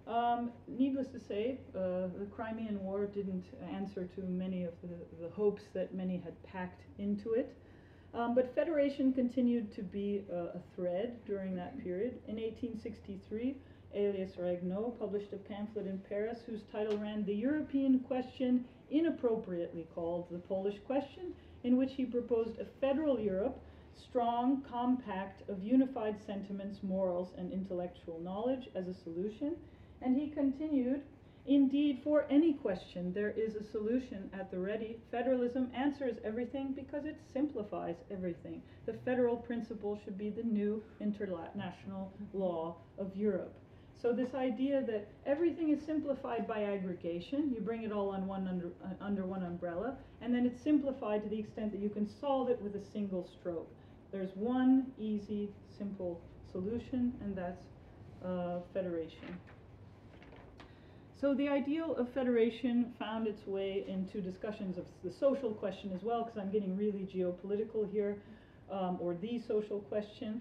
[0.10, 5.30] Um, needless to say, uh, the Crimean War didn't answer to many of the, the
[5.30, 7.56] hopes that many had packed into it.
[8.14, 12.20] Um, but federation continued to be uh, a thread during that period.
[12.28, 13.56] In 1863,
[13.96, 20.28] Elias Regnault published a pamphlet in Paris whose title ran The European Question, inappropriately called
[20.32, 21.34] the Polish Question,
[21.64, 23.60] in which he proposed a federal Europe,
[23.96, 29.56] strong, compact, of unified sentiments, morals, and intellectual knowledge as a solution
[30.02, 31.02] and he continued,
[31.46, 34.98] Indeed, for any question, there is a solution at the ready.
[35.10, 38.62] Federalism answers everything because it simplifies everything.
[38.86, 43.54] The federal principle should be the new international law of Europe.
[44.02, 48.48] So, this idea that everything is simplified by aggregation, you bring it all on one
[48.48, 52.08] under, uh, under one umbrella, and then it's simplified to the extent that you can
[52.08, 53.70] solve it with a single stroke.
[54.12, 56.22] There's one easy, simple
[56.52, 57.66] solution, and that's
[58.24, 59.38] uh, federation.
[61.20, 66.02] So the ideal of federation found its way into discussions of the social question as
[66.02, 68.22] well, because I'm getting really geopolitical here,
[68.72, 70.40] um, or the social question.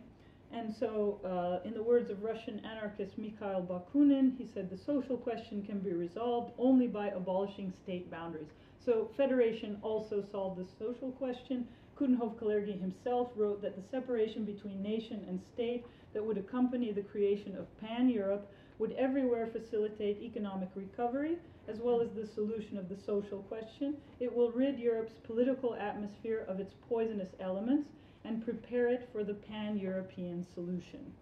[0.52, 5.16] And so, uh, in the words of Russian anarchist Mikhail Bakunin, he said the social
[5.16, 8.52] question can be resolved only by abolishing state boundaries.
[8.78, 11.66] So, federation also solved the social question.
[11.98, 17.02] Coudenhove Kalergi himself wrote that the separation between nation and state that would accompany the
[17.02, 18.48] creation of pan Europe
[18.78, 21.36] would everywhere facilitate economic recovery
[21.68, 23.96] as well as the solution of the social question.
[24.20, 27.90] It will rid Europe's political atmosphere of its poisonous elements
[28.24, 31.12] and prepare it for the pan European solution.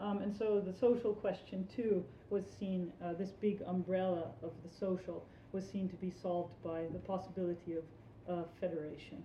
[0.00, 4.74] Um, and so the social question, too, was seen, uh, this big umbrella of the
[4.78, 7.84] social was seen to be solved by the possibility of
[8.28, 9.22] uh, federation.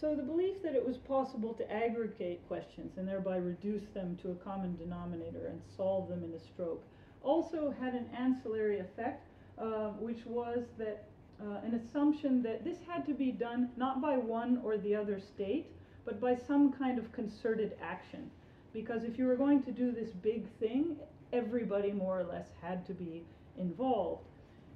[0.00, 4.30] So the belief that it was possible to aggregate questions and thereby reduce them to
[4.30, 6.82] a common denominator and solve them in a stroke
[7.22, 9.26] also had an ancillary effect,
[9.58, 11.04] uh, which was that
[11.42, 15.20] uh, an assumption that this had to be done not by one or the other
[15.20, 15.66] state,
[16.04, 18.30] but by some kind of concerted action.
[18.72, 20.96] Because if you were going to do this big thing,
[21.32, 23.22] everybody more or less had to be
[23.58, 24.24] involved.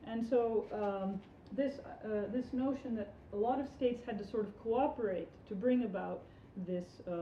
[0.07, 1.21] And so um,
[1.53, 5.55] this, uh, this notion that a lot of states had to sort of cooperate to
[5.55, 6.23] bring about
[6.69, 7.13] this, uh,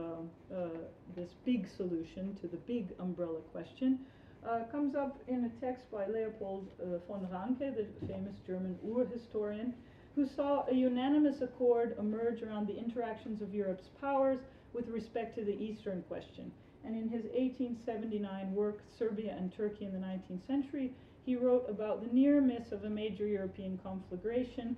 [0.55, 0.67] uh,
[1.15, 3.99] this big solution to the big umbrella question
[4.47, 9.05] uh, comes up in a text by Leopold uh, von Ranke, the famous German Ur
[9.05, 9.73] historian,
[10.15, 14.39] who saw a unanimous accord emerge around the interactions of Europe's powers
[14.73, 16.51] with respect to the Eastern question.
[16.85, 20.91] And in his 1879 work, Serbia and Turkey in the 19th Century,
[21.25, 24.75] he wrote about the near miss of a major European conflagration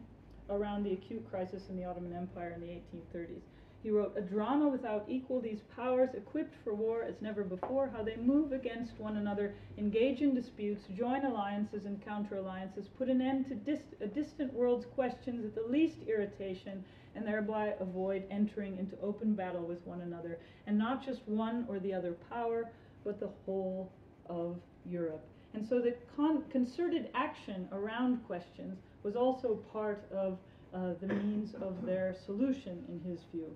[0.49, 3.41] around the acute crisis in the Ottoman Empire in the 1830s.
[3.85, 8.01] He wrote, A drama without equal, these powers equipped for war as never before, how
[8.01, 13.21] they move against one another, engage in disputes, join alliances and counter alliances, put an
[13.21, 16.83] end to dist a distant world's questions at the least irritation,
[17.13, 21.77] and thereby avoid entering into open battle with one another, and not just one or
[21.77, 22.71] the other power,
[23.03, 23.91] but the whole
[24.27, 25.27] of Europe.
[25.53, 30.39] And so the con concerted action around questions was also part of
[30.73, 33.55] uh, the means of their solution, in his view.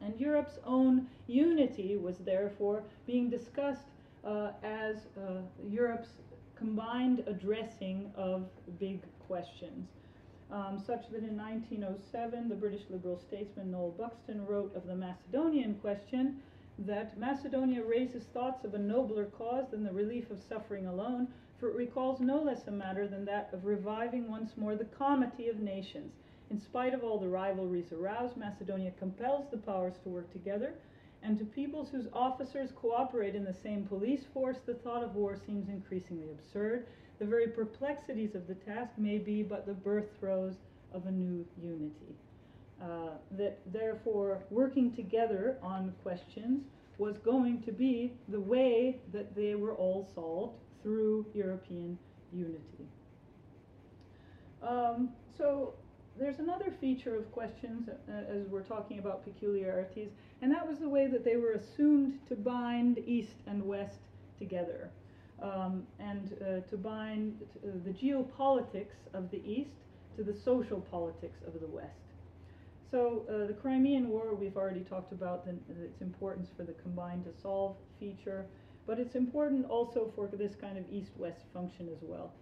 [0.00, 3.88] And Europe's own unity was therefore being discussed
[4.24, 6.10] uh, as uh, Europe's
[6.56, 8.46] combined addressing of
[8.78, 9.88] big questions.
[10.52, 15.74] um, such that in 1907 the British liberal statesman Noel Buxton wrote of the Macedonian
[15.76, 16.36] question
[16.78, 21.28] that Macedonia raises thoughts of a nobler cause than the relief of suffering alone,
[21.62, 25.46] for it recalls no less a matter than that of reviving once more the comity
[25.46, 26.12] of nations.
[26.50, 30.74] In spite of all the rivalries aroused, Macedonia compels the powers to work together,
[31.22, 35.36] and to peoples whose officers cooperate in the same police force, the thought of war
[35.36, 36.84] seems increasingly absurd.
[37.20, 40.56] The very perplexities of the task may be but the birth throes
[40.92, 42.16] of a new unity.
[42.82, 46.64] Uh, that therefore working together on questions
[46.98, 51.98] was going to be the way that they were all solved through European
[52.32, 52.86] unity.
[54.62, 55.74] Um, so
[56.18, 60.10] there's another feature of questions uh, as we're talking about peculiarities,
[60.40, 64.00] and that was the way that they were assumed to bind East and West
[64.38, 64.90] together.
[65.42, 69.74] Um, and uh, to bind uh, the geopolitics of the East
[70.16, 72.12] to the social politics of the West.
[72.92, 75.52] So uh, the Crimean War, we've already talked about the,
[75.82, 78.46] its importance for the combined to solve feature,
[78.86, 82.32] but it's important also for this kind of East-West function as well.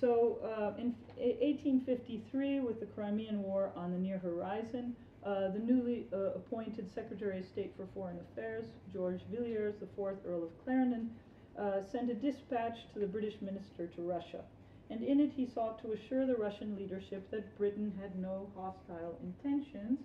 [0.00, 6.06] So uh, in 1853, with the Crimean War on the near horizon, uh, the newly
[6.12, 11.10] uh, appointed Secretary of State for Foreign Affairs, George Villiers, the fourth Earl of Clarendon,
[11.58, 14.42] uh, sent a dispatch to the British minister to Russia,
[14.90, 19.18] and in it he sought to assure the Russian leadership that Britain had no hostile
[19.22, 20.00] intentions,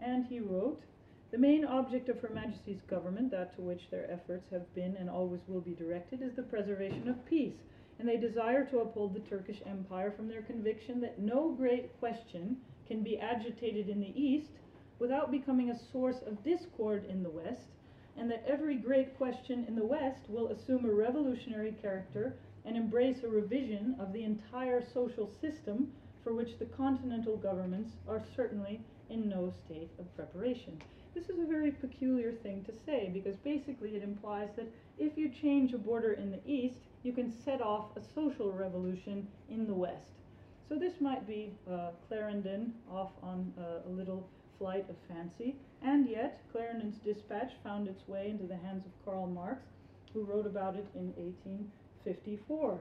[0.00, 0.82] and he wrote,
[1.30, 5.08] the main object of Her Majesty's government, that to which their efforts have been and
[5.08, 7.54] always will be directed, is the preservation of peace,
[7.98, 12.56] and they desire to uphold the Turkish Empire from their conviction that no great question
[12.88, 14.50] can be agitated in the East
[14.98, 17.68] without becoming a source of discord in the West,
[18.16, 23.22] and that every great question in the West will assume a revolutionary character and embrace
[23.22, 25.92] a revision of the entire social system
[26.24, 30.80] for which the continental governments are certainly in no state of preparation.
[31.14, 35.28] This is a very peculiar thing to say because basically it implies that if you
[35.28, 39.74] change a border in the east, you can set off a social revolution in the
[39.74, 40.12] west.
[40.68, 46.08] So this might be uh, Clarendon off on uh, a little flight of fancy, and
[46.08, 49.62] yet Clarendon's dispatch found its way into the hands of Karl Marx,
[50.12, 52.78] who wrote about it in 1854.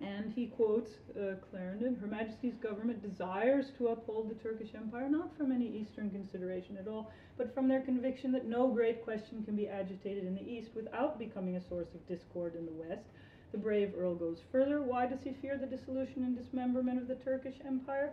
[0.00, 5.36] And he quotes uh, Clarendon Her Majesty's government desires to uphold the Turkish Empire, not
[5.36, 9.56] from any Eastern consideration at all, but from their conviction that no great question can
[9.56, 13.06] be agitated in the East without becoming a source of discord in the West.
[13.50, 14.82] The brave Earl goes further.
[14.82, 18.12] Why does he fear the dissolution and dismemberment of the Turkish Empire?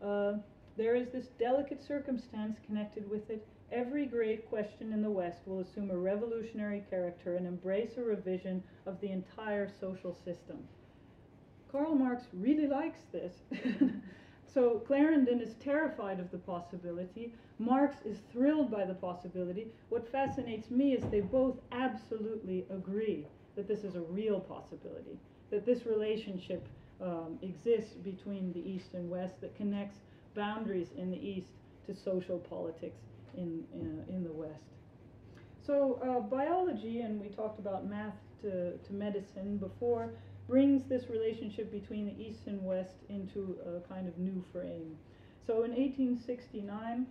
[0.00, 0.34] Uh,
[0.76, 3.46] there is this delicate circumstance connected with it.
[3.72, 8.62] Every great question in the West will assume a revolutionary character and embrace a revision
[8.84, 10.68] of the entire social system.
[11.70, 13.32] Karl Marx really likes this.
[14.54, 17.32] so Clarendon is terrified of the possibility.
[17.58, 19.68] Marx is thrilled by the possibility.
[19.88, 25.18] What fascinates me is they both absolutely agree that this is a real possibility,
[25.50, 26.68] that this relationship
[27.00, 29.98] um, exists between the East and West that connects
[30.34, 31.50] boundaries in the East
[31.86, 33.00] to social politics
[33.36, 34.64] in, in, in the West.
[35.66, 40.10] So uh, biology, and we talked about math to, to medicine before,
[40.48, 44.96] brings this relationship between the East and West into a kind of new frame.
[45.46, 47.06] So in 1869,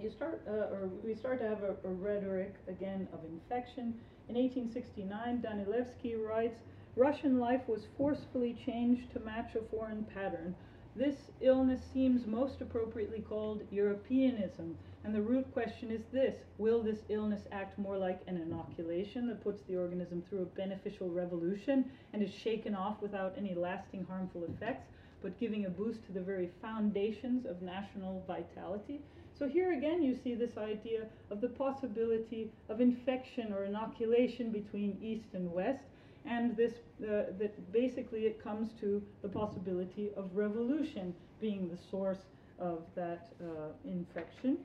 [0.00, 3.94] you start, uh, or we start to have a, a, rhetoric again of infection.
[4.28, 6.58] In 1869, Danilevsky writes,
[6.96, 10.54] Russian life was forcefully changed to match a foreign pattern.
[10.96, 17.00] This illness seems most appropriately called Europeanism, and the root question is this Will this
[17.10, 21.84] illness act more like an inoculation that puts the organism through a beneficial revolution
[22.14, 24.86] and is shaken off without any lasting harmful effects,
[25.20, 29.02] but giving a boost to the very foundations of national vitality?
[29.38, 34.96] So here again you see this idea of the possibility of infection or inoculation between
[35.02, 35.84] East and West,
[36.26, 36.72] and this
[37.02, 42.24] uh, that basically it comes to the possibility of revolution being the source
[42.58, 44.58] of that uh, infection.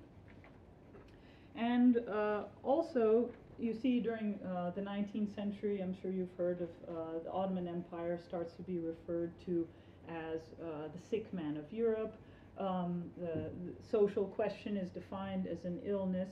[1.55, 6.69] And uh, also, you see during uh, the 19th century, I'm sure you've heard of
[6.87, 9.67] uh, the Ottoman Empire starts to be referred to
[10.09, 12.15] as uh, the sick man of Europe.
[12.57, 16.29] Um, the, the, social question is defined as an illness.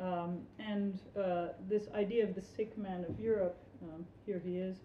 [0.00, 4.76] Um, and uh, this idea of the sick man of Europe, um, here he is,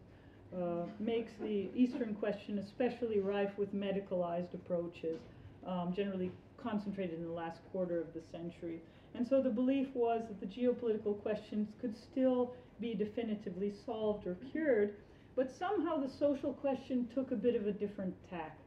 [0.56, 5.20] uh, makes the Eastern question especially rife with medicalized approaches,
[5.66, 6.32] um, generally
[6.62, 8.80] concentrated in the last quarter of the century.
[9.14, 14.36] And so the belief was that the geopolitical questions could still be definitively solved or
[14.52, 14.96] cured,
[15.36, 18.58] but somehow the social question took a bit of a different tack.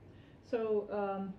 [0.50, 1.34] So um,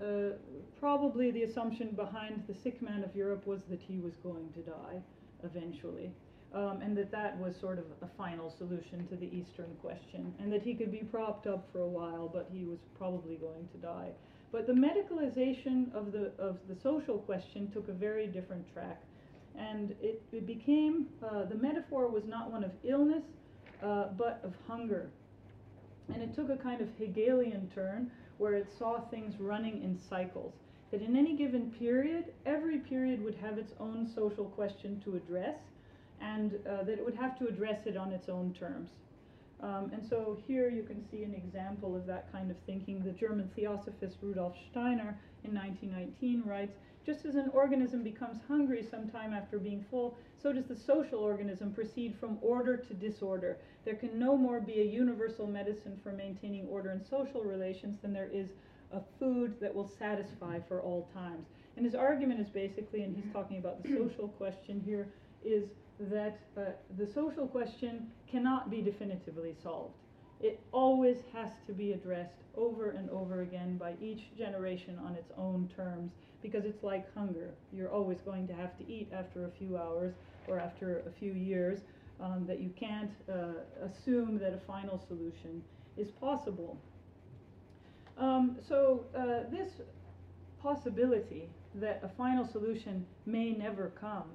[0.00, 0.36] uh,
[0.78, 4.60] probably the assumption behind the sick man of Europe was that he was going to
[4.60, 5.00] die
[5.44, 6.10] eventually.
[6.52, 10.52] Um, and that that was sort of a final solution to the Eastern question, and
[10.52, 13.78] that he could be propped up for a while, but he was probably going to
[13.78, 14.10] die.
[14.50, 19.00] But the medicalization of the of the social question took a very different track,
[19.56, 23.22] and it, it became uh, the metaphor was not one of illness,
[23.80, 25.08] uh, but of hunger,
[26.12, 30.54] and it took a kind of Hegelian turn where it saw things running in cycles.
[30.90, 35.60] That in any given period, every period would have its own social question to address,
[36.20, 38.90] and uh, that it would have to address it on its own terms.
[39.62, 43.02] Um, and so here you can see an example of that kind of thinking.
[43.02, 49.32] The German theosophist Rudolf Steiner in 1919 writes, just as an organism becomes hungry sometime
[49.32, 53.58] after being full, so does the social organism proceed from order to disorder.
[53.84, 58.12] There can no more be a universal medicine for maintaining order in social relations than
[58.12, 58.50] there is
[58.92, 61.46] a food that will satisfy for all times.
[61.76, 65.08] And his argument is basically, and he's talking about the social question here,
[65.44, 65.70] is
[66.08, 66.60] that uh,
[66.96, 69.94] the social question cannot be definitively solved.
[70.40, 75.30] It always has to be addressed over and over again by each generation on its
[75.36, 77.50] own terms because it's like hunger.
[77.72, 80.14] You're always going to have to eat after a few hours
[80.48, 81.80] or after a few years,
[82.20, 83.52] um, that you can't uh,
[83.84, 85.62] assume that a final solution
[85.96, 86.78] is possible.
[88.18, 89.70] Um, so, uh, this
[90.62, 94.28] possibility that a final solution may never come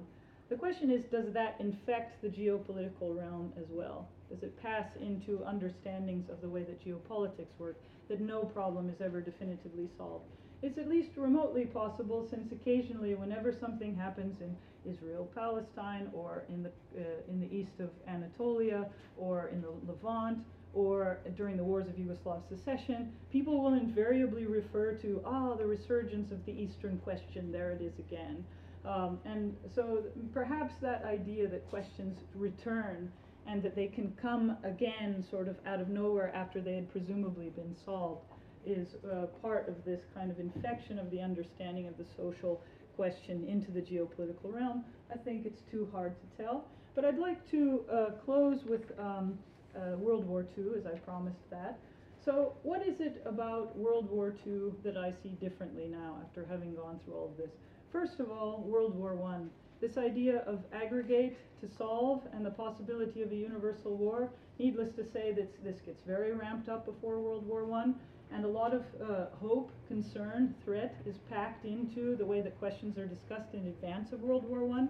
[0.48, 4.08] the question is, does that infect the geopolitical realm as well?
[4.30, 7.76] Does it pass into understandings of the way that geopolitics work,
[8.08, 10.24] that no problem is ever definitively solved?
[10.62, 14.56] It's at least remotely possible since occasionally whenever something happens in
[14.90, 18.86] Israel, Palestine, or in the, uh, in the east of Anatolia,
[19.16, 20.38] or in the Levant,
[20.74, 26.30] or during the wars of Yugoslav secession, people will invariably refer to, ah, the resurgence
[26.30, 28.44] of the Eastern question, there it is again.
[28.86, 33.10] Um, and so perhaps that idea that questions return
[33.48, 37.50] and that they can come again sort of out of nowhere after they had presumably
[37.50, 38.22] been solved
[38.64, 42.60] is uh, part of this kind of infection of the understanding of the social
[42.96, 44.84] question into the geopolitical realm.
[45.12, 46.64] I think it's too hard to tell.
[46.94, 49.38] But I'd like to uh, close with um,
[49.76, 51.78] uh, World War II, as I promised that.
[52.24, 56.74] So, what is it about World War II that I see differently now after having
[56.74, 57.50] gone through all of this?
[57.96, 59.38] First of all, World War I.
[59.80, 64.28] This idea of aggregate to solve and the possibility of a universal war,
[64.58, 67.94] needless to say, that this gets very ramped up before World War I,
[68.34, 72.98] and a lot of uh, hope, concern, threat is packed into the way that questions
[72.98, 74.88] are discussed in advance of World War I.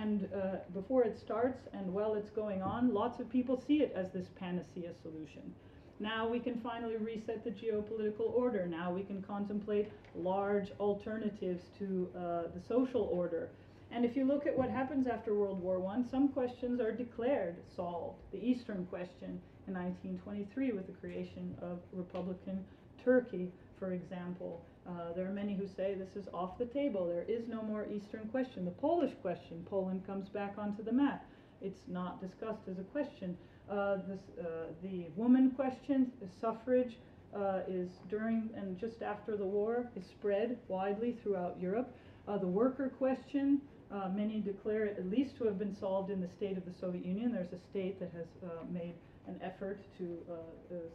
[0.00, 3.92] And uh, before it starts and while it's going on, lots of people see it
[3.96, 5.52] as this panacea solution.
[5.98, 8.66] Now we can finally reset the geopolitical order.
[8.66, 12.20] Now we can contemplate large alternatives to uh,
[12.54, 13.48] the social order.
[13.90, 17.56] And if you look at what happens after World War I, some questions are declared
[17.74, 18.18] solved.
[18.32, 22.64] The Eastern question in 1923 with the creation of Republican
[23.02, 24.60] Turkey, for example.
[24.86, 27.06] Uh, there are many who say this is off the table.
[27.06, 28.64] There is no more Eastern question.
[28.64, 31.24] The Polish question, Poland comes back onto the map.
[31.62, 33.36] It's not discussed as a question.
[33.70, 34.44] Uh, this, uh,
[34.82, 36.98] the woman question, the suffrage,
[37.34, 41.92] uh, is during and just after the war is spread widely throughout Europe.
[42.28, 43.60] Uh, the worker question,
[43.92, 46.72] uh, many declare it at least to have been solved in the state of the
[46.80, 47.32] Soviet Union.
[47.32, 48.94] There's a state that has uh, made
[49.26, 50.18] an effort to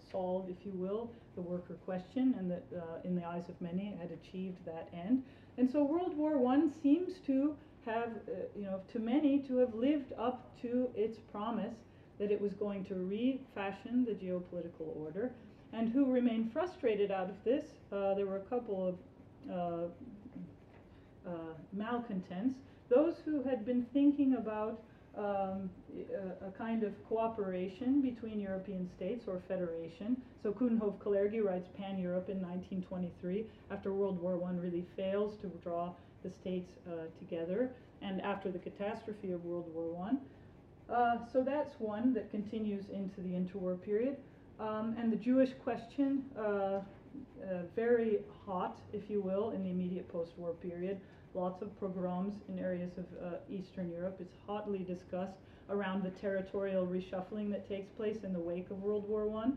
[0.09, 2.63] solve, if you will, the worker question, and that
[3.03, 5.23] in the eyes of many had achieved that end.
[5.57, 7.53] And so World War I seems to
[7.85, 8.09] have,
[8.55, 11.75] you know, to many to have lived up to its promise
[12.21, 15.31] that it was going to refashion the geopolitical order.
[15.73, 17.65] And who remained frustrated out of this?
[17.91, 18.95] Uh, there were a couple of
[19.51, 21.31] uh, uh,
[21.73, 22.53] malcontents.
[22.89, 24.83] Those who had been thinking about
[25.17, 25.69] um,
[26.43, 30.15] a, a, kind of cooperation between European states or federation.
[30.41, 35.47] So Coudenhove Kalergi writes Pan Europe in 1923 after World War I really fails to
[35.63, 35.91] draw
[36.23, 40.15] the states uh, together and after the catastrophe of World War I.
[40.91, 44.17] Uh, so that's one that continues into the interwar period.
[44.59, 46.81] Um, and the Jewish question, uh, uh,
[47.75, 50.99] very hot, if you will, in the immediate post-war period.
[51.33, 54.17] Lots of pogroms in areas of uh, Eastern Europe.
[54.19, 55.37] It's hotly discussed
[55.69, 59.51] around the territorial reshuffling that takes place in the wake of World War I.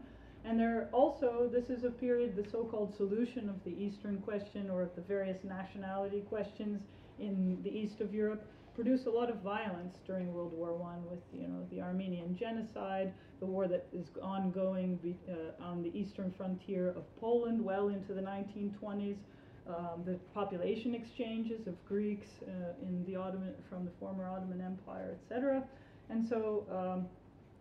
[0.49, 4.82] And there also, this is a period, the so-called solution of the Eastern question or
[4.82, 6.82] of the various nationality questions
[7.18, 11.20] in the east of Europe produce a lot of violence during World War One with
[11.33, 16.33] you know the Armenian genocide, the war that is ongoing be, uh, on the eastern
[16.37, 19.16] frontier of Poland well into the 1920s,
[19.68, 25.16] um, the population exchanges of Greeks uh, in the Ottoman from the former Ottoman Empire,
[25.22, 25.62] etc.
[26.11, 27.07] And so um,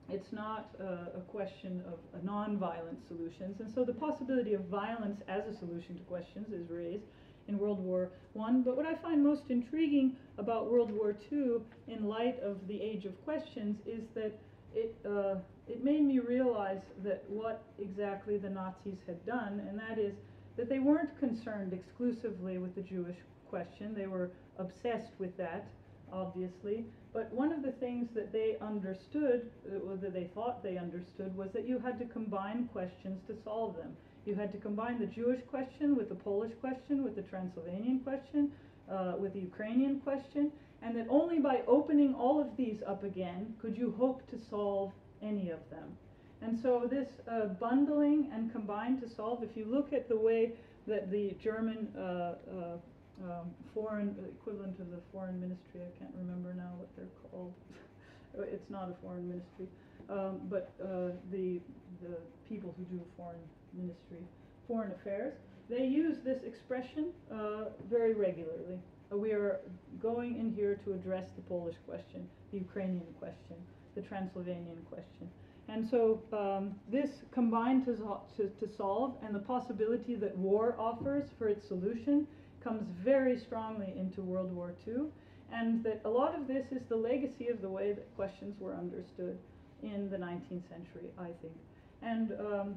[0.09, 3.61] it's not uh, a question of a non-violent solutions.
[3.61, 7.05] And so the possibility of violence as a solution to questions is raised
[7.47, 8.63] in World War One.
[8.63, 13.05] But what I find most intriguing about World War Two, in light of the age
[13.05, 14.33] of questions, is that
[14.73, 15.35] it uh,
[15.67, 20.13] it made me realize that what exactly the Nazis had done, and that is
[20.57, 23.17] that they weren't concerned exclusively with the Jewish
[23.49, 23.93] question.
[23.95, 25.65] They were obsessed with that,
[26.11, 26.85] obviously.
[27.13, 31.35] But one of the things that they understood, uh, or that they thought they understood,
[31.35, 33.95] was that you had to combine questions to solve them.
[34.25, 38.51] You had to combine the Jewish question with the Polish question, with the Transylvanian question,
[38.89, 40.51] uh, with the Ukrainian question,
[40.81, 44.91] and that only by opening all of these up again could you hope to solve
[45.21, 45.97] any of them.
[46.41, 50.51] And so this uh, bundling and combine to solve, if you look at the way
[50.87, 52.77] that the German uh, uh
[53.23, 57.53] um, foreign equivalent of the foreign ministry, I can't remember now what they're called.
[58.51, 59.67] it's not a foreign ministry,
[60.09, 61.61] um, but uh, the
[62.01, 62.17] the
[62.49, 63.39] people who do foreign
[63.73, 65.33] ministry, of foreign affairs,
[65.69, 68.79] they use this expression uh, very regularly.
[69.11, 69.59] Uh, we are
[70.01, 73.55] going in here to address the Polish question, the Ukrainian question,
[73.95, 75.29] the Transylvanian question.
[75.69, 77.95] And so um, this combined to,
[78.37, 82.27] to, to, solve and the possibility that war offers for its solution
[82.61, 85.05] comes very strongly into World War II.
[85.53, 88.75] And that a lot of this is the legacy of the way that questions were
[88.75, 89.37] understood
[89.83, 91.55] in the 19th century, I think.
[92.01, 92.75] And um,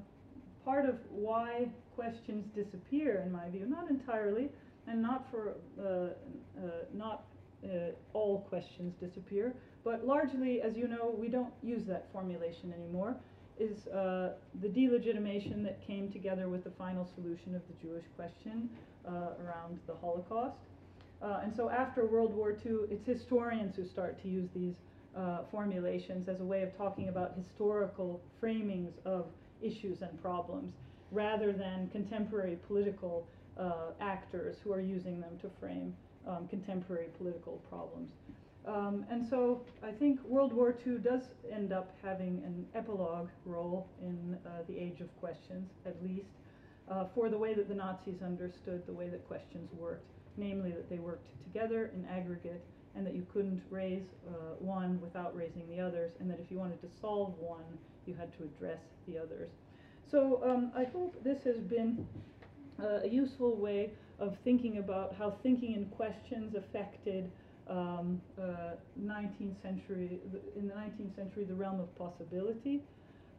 [0.66, 4.50] part of why questions disappear, in my view, not entirely,
[4.88, 7.24] and not for uh, uh, not
[7.64, 9.54] uh, all questions disappear,
[9.84, 13.16] but largely, as you know, we don't use that formulation anymore,
[13.58, 18.68] is uh, the delegitimation that came together with the final solution of the Jewish question
[19.08, 19.10] uh,
[19.44, 20.58] around the Holocaust.
[21.22, 24.74] Uh, and so after World War II, it's historians who start to use these
[25.50, 29.24] formulations as a way of talking about historical framings of
[29.62, 30.74] issues and problems,
[31.12, 33.26] rather than contemporary political
[33.58, 35.94] uh, actors who are using them to frame
[36.26, 38.10] um, contemporary political problems.
[38.66, 43.86] Um, and so I think World War II does end up having an epilogue role
[44.02, 46.26] in uh, the age of questions, at least,
[46.90, 50.90] uh, for the way that the Nazis understood the way that questions worked, namely that
[50.90, 52.64] they worked together in aggregate
[52.96, 56.58] and that you couldn't raise uh, one without raising the others, and that if you
[56.58, 57.64] wanted to solve one,
[58.06, 59.50] you had to address the others.
[60.10, 62.06] So um, I hope this has been
[62.80, 67.30] uh, a useful way of thinking about how thinking in questions affected
[67.68, 70.20] um, uh, 19th century,
[70.56, 72.82] in the 19th century, the realm of possibility.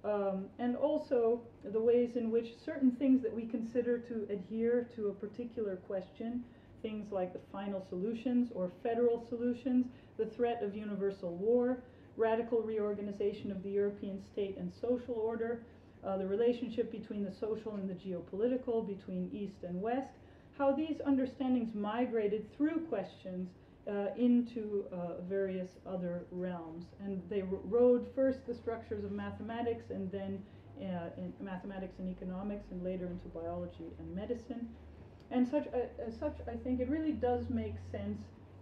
[0.04, 5.08] Um, and also the ways in which certain things that we consider to adhere to
[5.08, 6.44] a particular question,
[6.82, 11.84] things like the final solutions or federal solutions, the threat of universal war,
[12.16, 15.64] radical reorganization of the European state and social order,
[16.04, 20.10] uh, the relationship between the social and the geopolitical, between East and West,
[20.58, 23.50] how these understandings migrated through questions
[23.88, 26.86] uh, into uh, various other realms.
[27.00, 30.44] And they rode first the structures of mathematics and then
[30.82, 34.68] uh, in mathematics and economics and later into biology and medicine.
[35.32, 38.20] And such, uh, as such, I think it really does make sense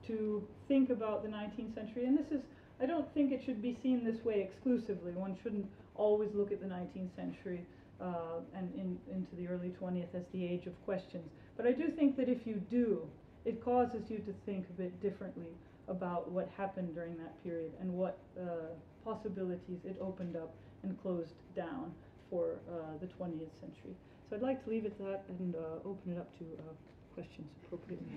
[0.08, 2.06] to think about the 19th century.
[2.06, 2.42] And this is,
[2.82, 5.12] I don't think it should be seen this way exclusively.
[5.12, 7.66] One shouldn't always look at the 19th century
[8.02, 11.30] uh, and in, into the early 20th as the age of questions.
[11.56, 13.08] But I do think that if you do,
[13.46, 15.50] it causes you to think a bit differently
[15.88, 20.54] about what happened during that period and what uh, possibilities it opened up
[20.84, 21.94] and closed down
[22.30, 23.96] for uh, the 20th century.
[24.30, 26.74] So I'd like to leave it at that and uh, open it up to uh,
[27.14, 28.08] questions appropriately.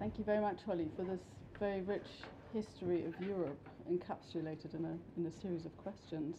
[0.00, 1.20] Thank you very much, Holly, for this
[1.60, 2.06] very rich
[2.52, 3.58] history of Europe
[3.88, 6.38] encapsulated in a, in a series of questions.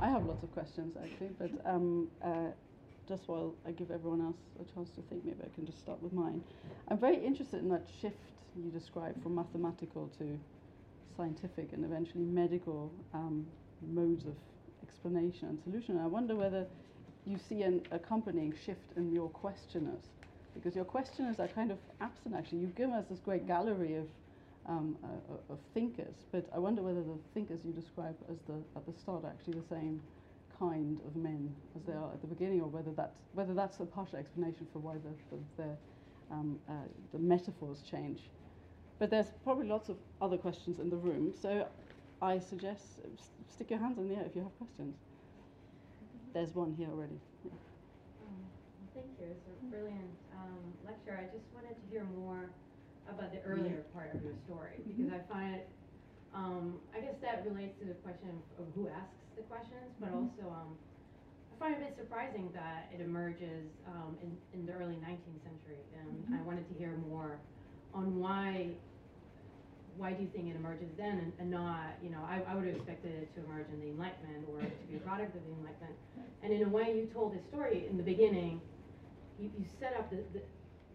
[0.00, 2.48] I have lots of questions actually, but um, uh,
[3.08, 6.02] just while I give everyone else a chance to think, maybe I can just start
[6.02, 6.42] with mine.
[6.88, 8.16] I'm very interested in that shift
[8.56, 10.38] you described from mathematical to
[11.16, 13.46] scientific and eventually medical um,
[13.92, 14.34] modes of
[14.82, 15.98] explanation and solution.
[15.98, 16.66] I wonder whether
[17.26, 20.02] you see an accompanying shift in your questioners,
[20.54, 22.58] because your questioners are kind of absent actually.
[22.58, 24.06] You've given us this great gallery of
[24.68, 26.14] um, uh, of thinkers.
[26.32, 29.60] But I wonder whether the thinkers you describe as the at the start are actually
[29.60, 30.00] the same
[30.58, 33.84] kind of men as they are at the beginning, or whether that's whether that's a
[33.86, 36.72] partial explanation for why the the, the, um, uh,
[37.12, 38.20] the metaphors change.
[38.98, 41.66] But there's probably lots of other questions in the room, so
[42.22, 44.96] I suggest uh, s- stick your hands in the air if you have questions.
[46.32, 47.18] There's one here already.
[47.44, 47.52] Yeah.
[48.22, 48.40] Um,
[48.94, 51.18] Thank you, it's a brilliant um, lecture.
[51.20, 52.48] I just wanted to hear more
[53.12, 55.68] about the earlier part of your story, because I find it,
[56.34, 60.10] um, I guess that relates to the question of of who asks the questions, but
[60.16, 60.72] also, um,
[61.52, 65.40] I find it a bit surprising that it emerges um, in, in the early nineteenth
[65.44, 65.80] century.
[65.96, 67.38] And I wanted to hear more
[67.92, 68.72] on why,
[69.96, 72.66] why do you think it emerges then and, and not, you know, I, I would
[72.66, 75.52] have expected it to emerge in the Enlightenment or to be a product of the
[75.56, 75.96] Enlightenment.
[76.42, 78.60] And in a way, you told the story in the beginning.
[79.40, 80.40] You, you set up the, the,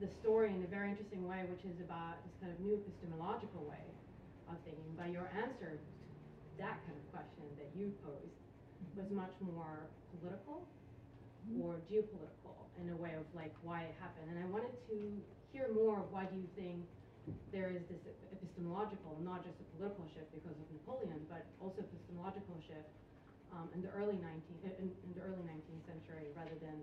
[0.02, 3.66] the story in a very interesting way, which is about this kind of new epistemological
[3.66, 3.86] way
[4.50, 4.94] of thinking.
[4.98, 5.78] But your answer
[6.58, 8.38] that kind of question that you posed
[8.96, 9.88] was much more
[10.18, 10.68] political
[11.58, 14.30] or geopolitical in a way of like why it happened.
[14.30, 14.98] And I wanted to
[15.52, 16.86] hear more of why do you think
[17.54, 18.02] there is this
[18.34, 22.90] epistemological, not just a political shift because of Napoleon, but also epistemological shift
[23.54, 26.82] um, in the early 19th, in, in the early 19th century rather than,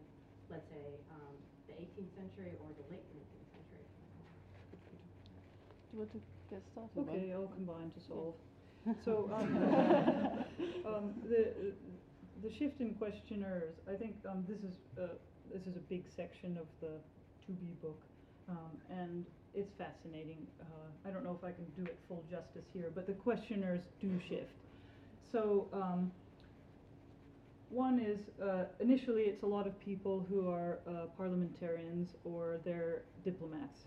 [0.52, 1.34] let's say, um,
[1.66, 3.86] the 18th century or the late 19th century.
[5.88, 6.98] Do you want to get started?
[7.08, 8.36] Okay, I'll combine to solve.
[9.04, 10.44] So, um,
[10.86, 11.72] um, the,
[12.42, 15.14] the shift in questioners, I think, um, this is, uh,
[15.52, 16.98] this is a big section of the
[17.46, 18.00] to be book.
[18.48, 20.46] Um, and it's fascinating.
[20.60, 20.64] Uh,
[21.08, 24.10] I don't know if I can do it full justice here, but the questioners do
[24.28, 24.52] shift.
[25.30, 26.10] So, um,
[27.70, 33.02] one is, uh, initially it's a lot of people who are, uh, parliamentarians or they're
[33.24, 33.84] diplomats.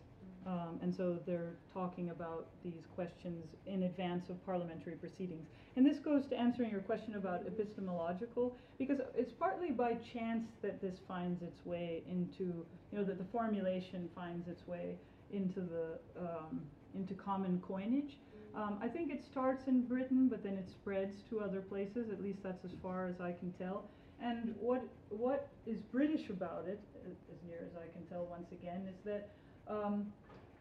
[0.48, 5.48] Um, and so they're talking about these questions in advance of parliamentary proceedings.
[5.76, 10.82] And this goes to answering your question about epistemological, because it's partly by chance that
[10.82, 14.98] this finds its way into, you know, that the formulation finds its way
[15.32, 16.62] into the, um,
[16.96, 18.18] into common coinage.
[18.56, 22.22] Um, I think it starts in Britain, but then it spreads to other places, at
[22.22, 23.90] least that's as far as I can tell.
[24.22, 28.88] And what, what is British about it, as near as I can tell once again,
[28.90, 29.30] is that
[29.68, 30.12] um,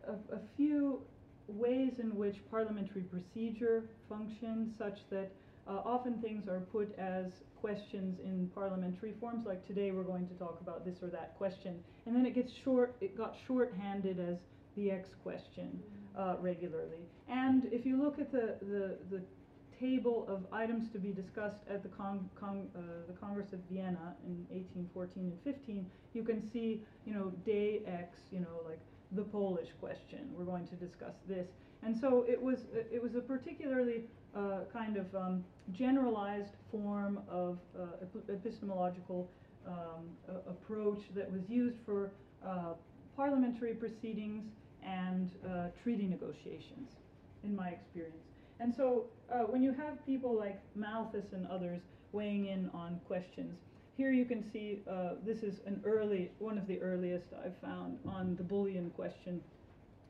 [0.06, 1.02] a, a few
[1.48, 5.30] ways in which parliamentary procedure functions such that
[5.68, 7.26] uh, often things are put as
[7.60, 11.76] questions in parliamentary forms, like today we're going to talk about this or that question,
[12.06, 14.38] and then it gets short, it got shorthanded as
[14.76, 15.80] the X question
[16.18, 17.04] uh, regularly.
[17.28, 19.22] And if you look at the, the, the
[19.78, 24.14] table of items to be discussed at the, con- con- uh, the Congress of Vienna
[24.26, 28.80] in 1814 and 15, you can see, you know, day X, you know, like
[29.12, 30.30] the Polish question.
[30.36, 31.48] We're going to discuss this.
[31.82, 32.58] And so it was,
[32.92, 34.04] it was a particularly
[34.36, 39.28] uh, kind of um, generalized form of uh, epistemological
[39.66, 40.04] um,
[40.48, 42.12] approach that was used for
[42.46, 42.74] uh,
[43.16, 44.44] parliamentary proceedings
[44.82, 46.90] and uh, treaty negotiations,
[47.44, 48.24] in my experience.
[48.60, 51.80] And so uh, when you have people like Malthus and others
[52.12, 53.58] weighing in on questions,
[54.00, 57.98] here you can see uh, this is an early, one of the earliest I've found
[58.06, 59.42] on the bullion question.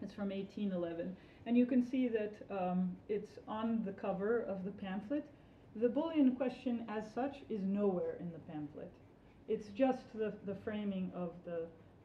[0.01, 1.16] It's from 1811.
[1.47, 5.24] And you can see that um, it's on the cover of the pamphlet.
[5.74, 8.93] The bullion question as such is nowhere in the pamphlet.
[9.49, 11.62] It's just the, the framing of the,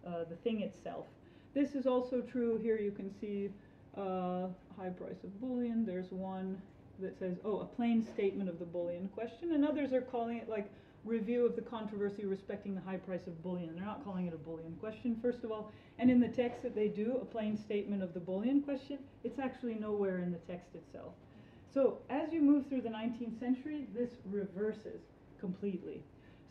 [0.10, 1.06] uh, the thing itself.
[1.54, 3.52] This is also true, here you can see
[3.96, 5.86] uh, high price of bullion.
[5.86, 6.60] There's one
[7.00, 10.50] that says, oh, a plain statement of the bullion question, and others are calling it
[10.50, 10.68] like
[11.06, 13.74] review of the controversy respecting the high price of bullion.
[13.76, 15.72] They're not calling it a bullion question, first of all.
[16.00, 19.40] And in the text that they do, a plain statement of the bullion question, it's
[19.40, 21.14] actually nowhere in the text itself.
[21.74, 25.02] So as you move through the 19th century, this reverses
[25.40, 26.02] completely.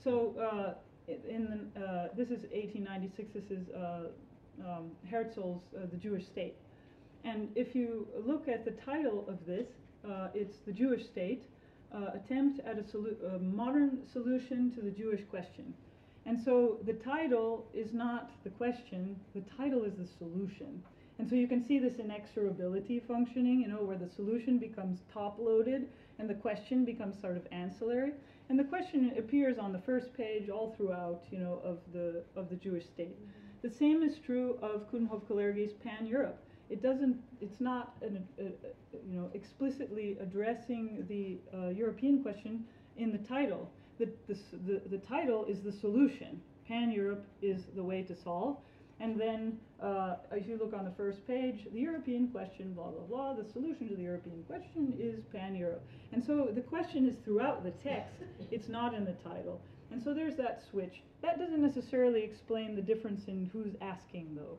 [0.02, 0.74] So uh,
[1.08, 3.30] in the, uh, this is 1896.
[3.34, 4.04] This is uh,
[4.64, 6.54] um, Herzl's uh, The Jewish State.
[7.24, 9.66] And if you look at the title of this,
[10.08, 11.44] uh, it's The Jewish State,
[11.94, 15.72] uh, Attempt at a, solu- a Modern Solution to the Jewish Question.
[16.26, 20.82] And so the title is not the question, the title is the solution.
[21.18, 25.38] And so you can see this inexorability functioning, you know, where the solution becomes top
[25.38, 25.88] loaded
[26.18, 28.12] and the question becomes sort of ancillary.
[28.48, 32.48] And the question appears on the first page all throughout, you know, of the, of
[32.48, 33.16] the Jewish state.
[33.62, 36.43] The same is true of Coudenhove Kalergi's Pan Europe.
[36.70, 38.48] It doesn't, it's not, an, a, a,
[39.08, 42.64] you know, explicitly addressing the uh, European question
[42.96, 43.70] in the title.
[43.98, 44.36] The, the,
[44.66, 46.40] the, the title is the solution.
[46.66, 48.56] Pan Europe is the way to solve.
[49.00, 53.02] And then, uh, as you look on the first page, the European question, blah, blah,
[53.02, 55.84] blah, the solution to the European question is pan Europe.
[56.12, 58.14] And so the question is throughout the text,
[58.50, 59.60] it's not in the title.
[59.90, 61.02] And so there's that switch.
[61.22, 64.58] That doesn't necessarily explain the difference in who's asking, though.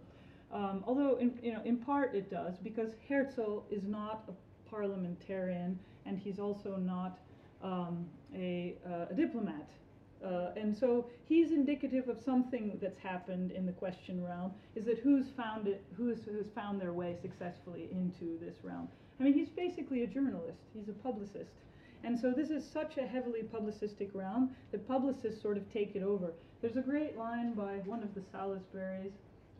[0.55, 5.77] Um, although, in, you know, in part it does, because Herzl is not a parliamentarian,
[6.05, 7.19] and he's also not
[7.61, 9.69] um, a, uh, a diplomat.
[10.25, 14.97] Uh, and so he's indicative of something that's happened in the question realm, is that
[14.99, 18.87] who's found it, who's, who's found their way successfully into this realm.
[19.19, 21.51] I mean, he's basically a journalist, he's a publicist.
[22.05, 26.03] And so this is such a heavily publicistic realm that publicists sort of take it
[26.03, 26.31] over.
[26.61, 29.11] There's a great line by one of the Salisburys,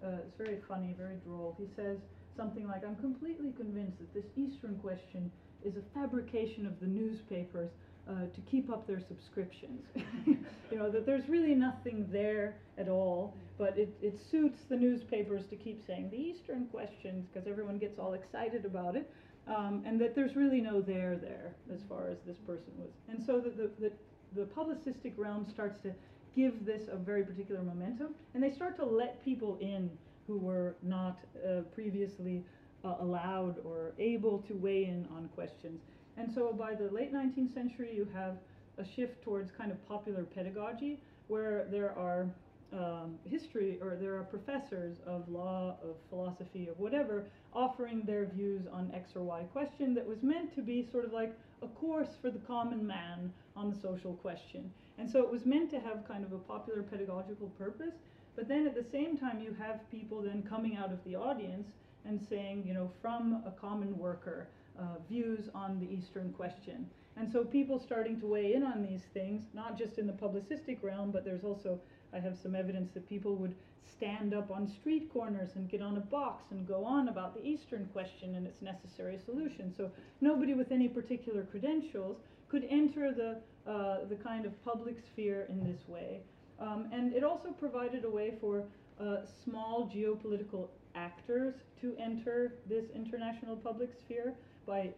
[0.03, 1.55] uh, it's very funny, very droll.
[1.57, 1.97] He says
[2.35, 5.31] something like, I'm completely convinced that this Eastern question
[5.63, 7.71] is a fabrication of the newspapers
[8.07, 9.81] uh, to keep up their subscriptions.
[10.25, 10.37] you
[10.77, 15.55] know, that there's really nothing there at all, but it, it suits the newspapers to
[15.55, 19.09] keep saying the Eastern questions because everyone gets all excited about it,
[19.47, 22.91] um, and that there's really no there there as far as this person was.
[23.09, 23.91] And so the, the, the,
[24.35, 25.91] the publicistic realm starts to
[26.35, 29.89] give this a very particular momentum, and they start to let people in
[30.27, 32.43] who were not uh, previously
[32.83, 35.81] uh, allowed or able to weigh in on questions.
[36.17, 38.37] And so by the late 19th century, you have
[38.77, 42.27] a shift towards kind of popular pedagogy, where there are
[42.73, 48.63] um, history or there are professors of law, of philosophy, of whatever, offering their views
[48.71, 52.17] on X or Y question that was meant to be sort of like a course
[52.21, 54.71] for the common man on the social question.
[54.97, 57.95] And so it was meant to have kind of a popular pedagogical purpose,
[58.35, 61.69] but then at the same time, you have people then coming out of the audience
[62.05, 64.47] and saying, you know, from a common worker,
[64.79, 66.89] uh, views on the Eastern question.
[67.17, 70.83] And so people starting to weigh in on these things, not just in the publicistic
[70.83, 71.79] realm, but there's also,
[72.13, 73.55] I have some evidence that people would
[73.89, 77.45] stand up on street corners and get on a box and go on about the
[77.45, 79.73] Eastern question and its necessary solution.
[79.73, 82.17] So nobody with any particular credentials
[82.49, 83.37] could enter the,
[83.67, 86.21] uh, the kind of public sphere in this way.
[86.59, 88.63] Um, and it also provided a way for
[88.99, 94.33] uh, small geopolitical actors to enter this international public sphere
[94.65, 94.89] by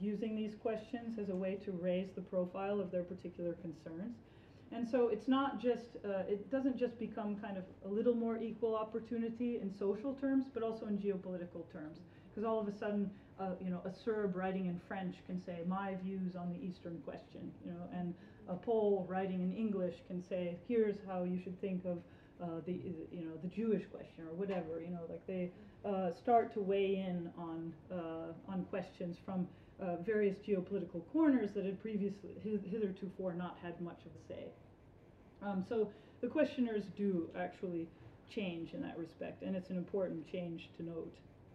[0.00, 4.16] using these questions as a way to raise the profile of their particular concerns.
[4.72, 8.36] And so it's not just, uh, it doesn't just become kind of a little more
[8.36, 11.98] equal opportunity in social terms, but also in geopolitical terms.
[12.28, 15.58] Because all of a sudden, uh, you know, a Serb writing in French can say,
[15.66, 18.14] my views on the Eastern question, you know, and
[18.48, 21.98] a Pole writing in English can say, here's how you should think of
[22.42, 22.72] uh, the,
[23.12, 25.50] you know, the Jewish question or whatever, you know, like they,
[25.84, 29.46] uh, start to weigh in on, uh, on questions from
[29.80, 34.44] uh, various geopolitical corners that had previously, hitherto not had much of a say.
[35.42, 35.90] Um, so
[36.22, 37.88] the questioners do actually
[38.34, 41.14] change in that respect, and it's an important change to note.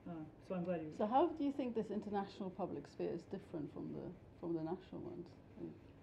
[0.10, 0.14] Uh,
[0.47, 0.91] so I'm glad you.
[0.97, 4.62] So how do you think this international public sphere is different from the from the
[4.62, 5.28] national ones?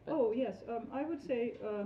[0.06, 1.84] Oh yes, um, I would say uh,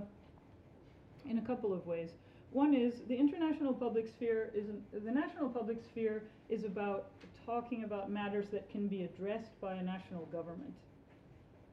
[1.28, 2.10] in a couple of ways.
[2.52, 7.06] One is the international public sphere is an, the national public sphere is about
[7.46, 10.74] talking about matters that can be addressed by a national government.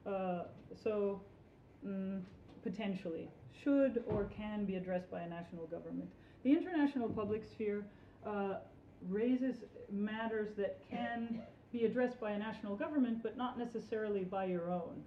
[0.06, 0.44] Uh,
[0.82, 1.20] so
[1.86, 2.22] mm,
[2.62, 3.28] potentially
[3.62, 6.08] should or can be addressed by a national government.
[6.44, 7.84] The international public sphere
[8.26, 8.54] uh,
[9.08, 9.56] raises
[9.90, 11.42] matters that can
[11.72, 15.02] be addressed by a national government, but not necessarily by your own.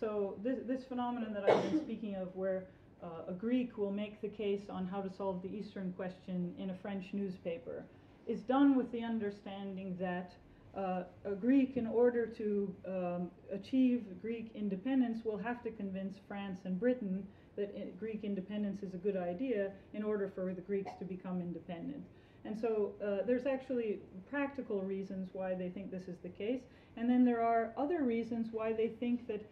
[0.00, 2.64] So this, this phenomenon that I've been speaking of, where
[3.02, 6.70] uh, a Greek will make the case on how to solve the Eastern question in
[6.70, 7.84] a French newspaper
[8.26, 10.32] is done with the understanding that
[10.76, 16.60] uh, a Greek, in order to um, achieve Greek independence, will have to convince France
[16.64, 17.24] and Britain
[17.56, 21.40] that I- Greek independence is a good idea in order for the Greeks to become
[21.40, 22.02] independent.
[22.44, 26.60] And so uh, there's actually practical reasons why they think this is the case,
[26.96, 29.44] and then there are other reasons why they think that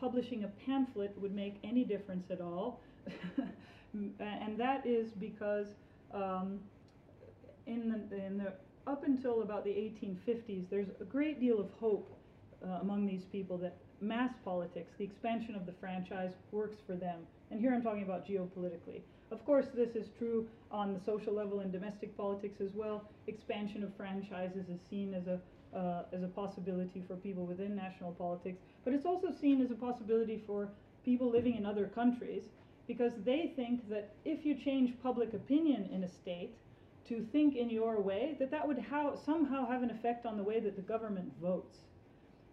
[0.00, 2.80] publishing a pamphlet would make any difference at all.
[3.92, 5.68] and that is because
[6.12, 6.58] um,
[7.66, 8.52] in, the, in the
[8.86, 12.19] up until about the 1850s, there's a great deal of hope
[12.64, 17.20] uh, among these people that mass politics, the expansion of the franchise, works for them.
[17.50, 19.02] And here I'm talking about geopolitically.
[19.30, 23.04] Of course, this is true on the social level in domestic politics as well.
[23.26, 25.40] Expansion of franchises is seen as a
[25.72, 29.74] uh, as a possibility for people within national politics, but it's also seen as a
[29.74, 30.68] possibility for
[31.04, 32.42] people living in other countries
[32.88, 36.56] because they think that if you change public opinion in a state
[37.06, 38.84] to think in your way, that that would
[39.24, 41.78] somehow have an effect on the way that the government votes.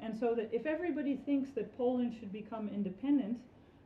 [0.01, 3.39] And so that if everybody thinks that Poland should become independent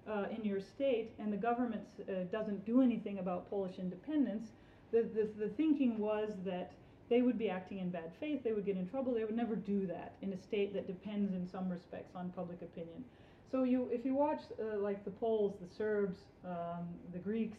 [0.10, 4.50] uh, in your state and the government uh, doesn't do anything about Polish independence,
[4.92, 6.74] the, the, the thinking was that
[7.10, 9.56] they would be acting in bad faith, they would get in trouble, they would never
[9.56, 13.04] do that in a state that depends in some respects on public opinion.
[13.52, 17.58] So you, if you watch uh, like the Poles, the Serbs, um, the Greeks,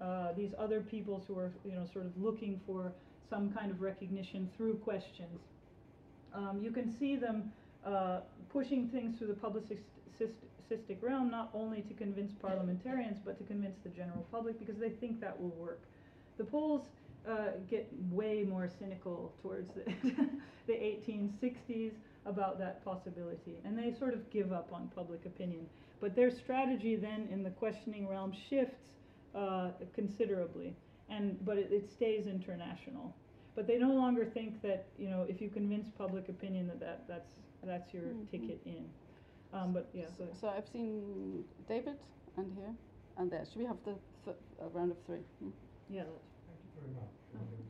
[0.00, 2.92] uh, these other peoples who are, you know, sort of looking for
[3.28, 5.40] some kind of recognition through questions,
[6.32, 7.52] um, you can see them
[7.86, 13.78] uh, pushing things through the publicistic realm, not only to convince parliamentarians, but to convince
[13.82, 15.82] the general public, because they think that will work.
[16.38, 16.86] The Poles
[17.28, 19.84] uh, get way more cynical towards the,
[20.66, 21.92] the 1860s
[22.26, 25.66] about that possibility, and they sort of give up on public opinion.
[26.00, 28.82] But their strategy then in the questioning realm shifts
[29.34, 30.74] uh, considerably,
[31.08, 33.14] and but it, it stays international.
[33.54, 37.04] But they no longer think that you know if you convince public opinion that, that
[37.08, 37.32] that's
[37.64, 38.30] that's your Mhm.
[38.30, 38.90] ticket in.
[39.52, 41.98] Um, but yeah, So, so I've seen David
[42.36, 42.74] and here
[43.18, 43.44] and there.
[43.44, 43.94] Should we have the
[44.24, 45.20] th- a round of three?
[45.40, 45.50] Hmm?
[45.90, 47.12] yeah, that's Thank you very much.
[47.34, 47.68] I think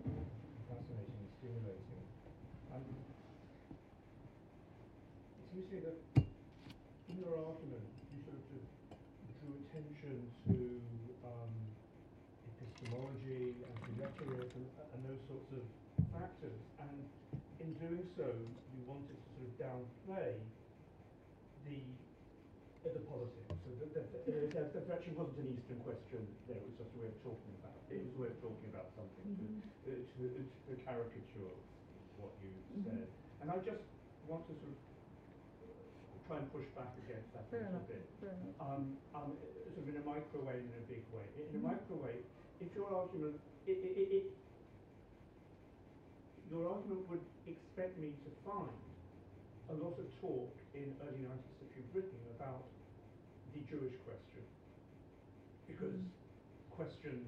[0.00, 0.28] it was
[0.68, 2.02] fascinating and stimulating.
[2.72, 2.84] Um,
[5.36, 5.98] it seems to me that
[7.10, 7.84] in your argument,
[8.14, 8.62] you sort of drew
[9.40, 10.16] drew attention
[10.48, 10.54] to
[11.28, 11.52] um,
[12.56, 15.62] epistemology and to rhetoric and, and those sorts of
[16.16, 16.56] factors.
[16.80, 16.96] And
[17.60, 20.32] in doing so, you wanted to sort of downplay
[21.68, 21.76] the
[22.84, 23.52] uh, the politics.
[23.64, 26.92] So the, the, the, the, the actually wasn't an Eastern question there, it was just
[26.92, 27.96] a way of talking about it.
[27.96, 29.44] It was a way of talking about something to,
[29.88, 30.28] uh, to, the,
[30.68, 31.56] to caricature of
[32.20, 32.84] what you Mhm.
[32.84, 33.08] said.
[33.40, 33.80] And I just
[34.28, 38.04] want to sort of uh, try and push back against that fair a little bit.
[38.60, 41.24] Um, um, uh, sort of in a micro way and in a big way.
[41.48, 41.72] In a Mhm.
[41.72, 42.16] micro way,
[42.60, 44.20] if your argument, i i i i
[46.52, 48.76] your argument would expect me to find
[49.70, 52.64] a lot of talk in early 19th century Britain about
[53.54, 54.29] the Jewish question,
[55.80, 56.04] because
[56.76, 57.24] questions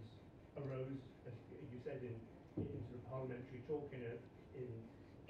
[0.60, 1.32] arose, as
[1.72, 2.12] you said, in,
[2.60, 4.14] in sort of parliamentary talk in, a,
[4.52, 4.68] in,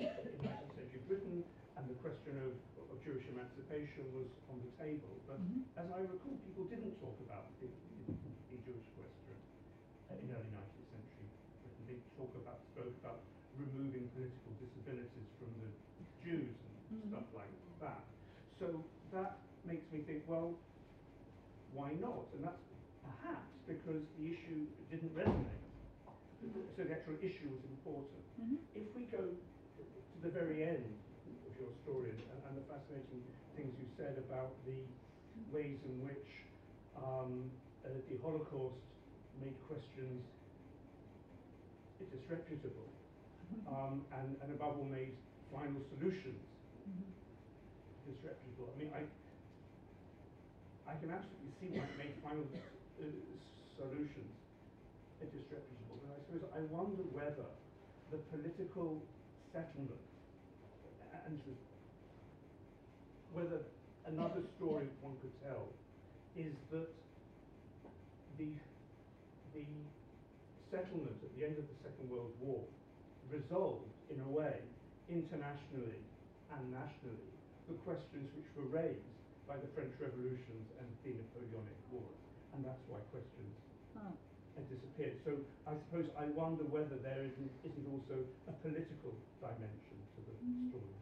[0.03, 1.47] in 19th century Britain,
[1.79, 2.51] and the question of,
[2.91, 5.15] of Jewish emancipation was on the table.
[5.31, 5.63] But Mhm.
[5.79, 8.11] as I recall, people didn't talk about the, the,
[8.51, 9.39] the Jewish question
[10.19, 11.27] in early 19th century
[11.63, 11.83] Britain.
[11.87, 13.23] They talk about, spoke about
[13.55, 15.71] removing political disabilities from the
[16.27, 17.09] Jews and Mhm.
[17.15, 18.03] stuff like that.
[18.59, 18.83] So
[19.15, 20.59] that makes me think, well,
[21.73, 22.29] why not?
[22.35, 22.61] And that's
[23.23, 25.63] perhaps because the issue didn't resonate.
[26.77, 28.23] So the actual issue was important.
[28.41, 28.59] Mhm.
[28.75, 30.99] If we go to the very end
[31.47, 33.23] of your story and, and the fascinating
[33.55, 34.83] things you said about the
[35.55, 36.29] ways in which
[36.97, 37.51] um,
[37.85, 38.83] uh, the Holocaust
[39.41, 40.25] made questions
[42.11, 42.91] disreputable
[43.69, 45.15] um, and, and above all made
[45.53, 46.43] final solutions
[46.83, 47.07] Mhm.
[48.11, 48.75] disreputable.
[48.75, 49.03] I mean, I,
[50.91, 52.43] I can absolutely see why it made final
[53.03, 53.11] uh,
[53.77, 54.33] solutions
[55.21, 57.51] uh, disreputable, but I suppose I wonder whether
[58.11, 59.03] the political
[59.53, 60.07] settlement
[61.27, 61.55] and the,
[63.35, 63.61] whether
[64.07, 65.69] another story one could tell
[66.37, 66.89] is that
[68.39, 68.49] the
[69.53, 69.67] the
[70.71, 72.65] settlement at the end of the Second World War
[73.29, 74.57] resolved in a way
[75.13, 76.01] internationally
[76.57, 77.29] and nationally
[77.69, 79.13] the questions which were raised
[79.49, 82.22] by the French revolutions and the Napoleonic Wars,
[82.55, 83.53] and that's why questions
[83.97, 84.13] Ah.
[84.57, 85.17] had disappeared.
[85.25, 90.35] So I suppose I wonder whether there isn't, isn't also a political dimension to the
[90.45, 90.69] Mhm.
[90.71, 90.95] story.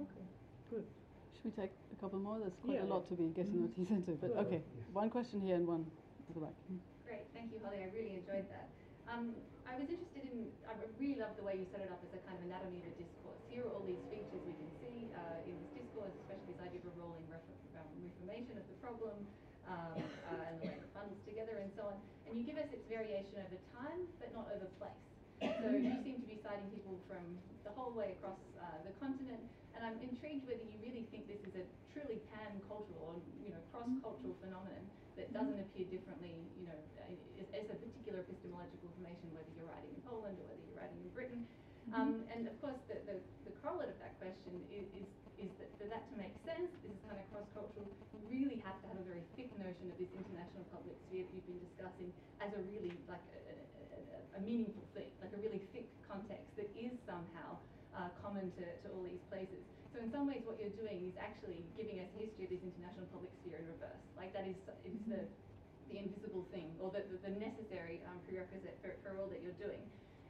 [0.00, 0.26] Okay,
[0.70, 0.86] good.
[1.34, 2.38] Should we take a couple more?
[2.38, 4.12] There's quite Yeah, a lot to be getting your teeth into.
[4.20, 4.86] But okay, Yes.
[4.92, 5.86] one question here and one
[6.28, 6.54] at the back.
[6.68, 6.78] Hmm.
[7.04, 7.80] Great, thank you, Holly.
[7.82, 8.68] I really enjoyed that.
[9.08, 9.34] Um,
[9.64, 12.18] I was interested in, I really love the way you set it up as a
[12.26, 13.38] kind of anatomy of a discourse.
[13.48, 16.80] Here are all these features we can see uh, in this discourse, especially this idea
[16.82, 17.46] of a rolling ref-
[17.78, 19.14] um, reformation of the problem
[19.66, 21.96] um, uh, and the way it bundles together and so on.
[22.26, 24.98] And you give us its variation over time, but not over place.
[25.42, 27.22] So you seem to be citing people from
[27.60, 29.44] the whole way across uh, the continent,
[29.76, 33.60] and I'm intrigued whether you really think this is a truly pan-cultural or you know
[33.68, 34.88] cross-cultural phenomenon
[35.20, 36.76] that doesn't appear differently, you know,
[37.08, 37.16] as,
[37.52, 41.10] as a particular epistemological formation, whether you're writing in Poland or whether you're writing in
[41.16, 41.42] Britain.
[41.94, 43.16] Um, and of course, the, the,
[43.48, 46.92] the correlate of that question is, is, is that for that to make sense, this
[46.92, 47.86] is kind of cross-cultural,
[48.25, 51.32] you really have to have a very thick notion of this international public sphere that
[51.32, 52.12] you've been discussing
[52.44, 53.40] as a really, like, a,
[53.96, 57.56] a, a, meaningful thing, like a really thick context that is somehow
[57.96, 59.64] uh, common to, to all these places.
[59.96, 62.60] So in some ways what you're doing is actually giving us a history of this
[62.60, 64.04] international public sphere in reverse.
[64.20, 65.24] Like that is, it's the,
[65.88, 69.56] the invisible thing, or the, the, the necessary um, prerequisite for, for all that you're
[69.56, 69.80] doing.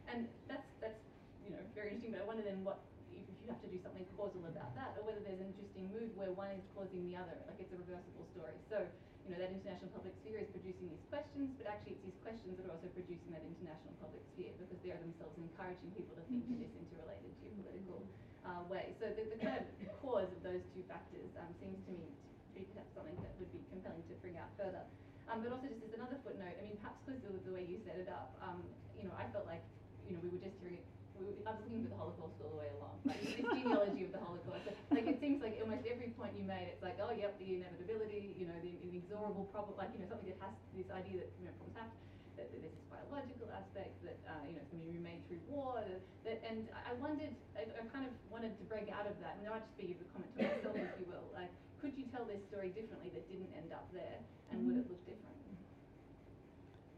[0.07, 1.03] And that's, that's,
[1.43, 2.78] you know, very interesting, but I wonder then what,
[3.11, 6.16] if you have to do something causal about that, or whether there's an interesting move
[6.16, 8.57] where one is causing the other, like it's a reversible story.
[8.73, 8.89] So
[9.27, 12.55] you know, that international public sphere is producing these questions, but actually it's these questions
[12.57, 16.23] that are also producing that international public sphere because they are themselves encouraging people to
[16.31, 18.07] think in this interrelated geopolitical
[18.47, 18.94] uh, way.
[19.03, 19.66] So the, the kind of
[19.98, 23.51] cause of those two factors um, seems to me to be perhaps something that would
[23.51, 24.86] be compelling to bring out further.
[25.27, 27.82] Um, but also just as another footnote, I mean, perhaps because of the way you
[27.82, 28.62] set it up, um,
[28.94, 29.66] you know, I felt like,
[30.07, 30.86] you know, we were just hearing,
[31.17, 34.21] I was looking for the Holocaust all the way along, like this genealogy of the
[34.21, 34.69] Holocaust.
[34.93, 38.37] Like it seems like almost every point you made, it's like, oh, yep, the inevitability,
[38.37, 41.49] you know, the inexorable problem, like, you know, something that has this idea that, you
[41.49, 41.93] know, problems have,
[42.37, 45.25] that, that there's this biological aspect, that, uh, you know, it's going to be remade
[45.31, 49.09] through war, that, that, and I wondered, I, I kind of wanted to break out
[49.09, 51.51] of that, and that might just be the comment to myself, if you will, like,
[51.81, 54.21] could you tell this story differently that didn't end up there,
[54.53, 55.37] and would it look different?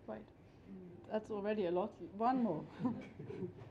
[0.08, 0.24] Right.
[1.12, 1.92] That's already a lot.
[2.16, 2.64] One more.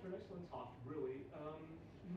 [0.00, 1.28] Thanks so much for an excellent talk, really.
[1.36, 1.60] Um,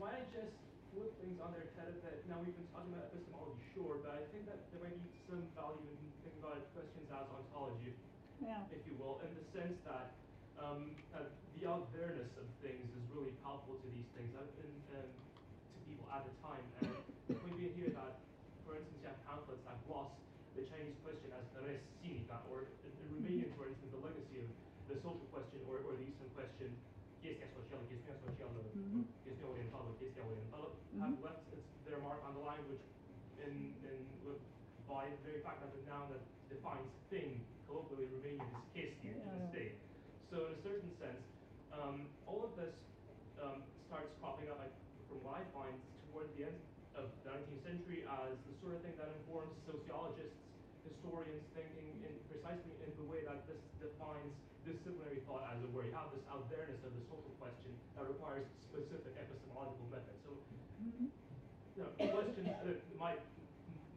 [0.00, 0.56] might I just
[0.88, 2.24] flip things on their head a bit?
[2.32, 5.44] Now, we've been talking about epistemology, sure, but I think that there might be some
[5.52, 7.92] value in thinking about questions as ontology,
[8.40, 8.64] Yeah.
[8.72, 10.16] if you will, in the sense that
[10.56, 11.28] um, uh,
[11.60, 15.78] the out there-ness of things is really palpable to these things uh, and, and to
[15.84, 16.64] people at the time.
[16.80, 16.88] And
[17.36, 18.16] when we hear that,
[18.64, 20.08] for instance, you have pamphlets that gloss
[20.56, 24.48] the Chinese question as res sinica, or in, in Romanian, for instance, the legacy of
[24.88, 26.70] the social question or, or the Eastern question,
[27.18, 29.00] chestia socială, chestiunea socială, Mhm.
[29.24, 30.83] chestiunea orientală, chestia orientală, Mhm.
[31.02, 32.82] Have left its, their mark on the language
[33.42, 34.40] in, in, with,
[34.86, 36.22] by the very fact that the noun that
[36.52, 39.50] defines thing, colloquially Romanian, is chestia in the Yeah.
[39.50, 39.74] state.
[40.30, 41.22] So in a certain sense,
[41.74, 42.74] um, all of this
[43.42, 44.68] um, starts cropping up, I,
[45.10, 45.74] from what I find,
[46.10, 46.58] toward the end
[46.94, 50.38] of the 19th century as the sort of thing that informs sociologists,
[50.86, 54.30] historians thinking in precisely in the way that this defines
[54.62, 55.84] disciplinary thought, as it were.
[55.84, 60.16] You have this out there-ness of the social question that requires specific epistemological methods.
[60.24, 60.32] So,
[60.80, 61.10] Mhm.
[61.98, 62.52] You know, questions, uh,
[62.98, 63.14] my,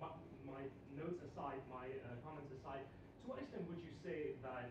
[0.01, 0.09] my,
[0.45, 0.61] my
[0.97, 4.69] notes aside, my uh, comments aside, to what extent would you say that,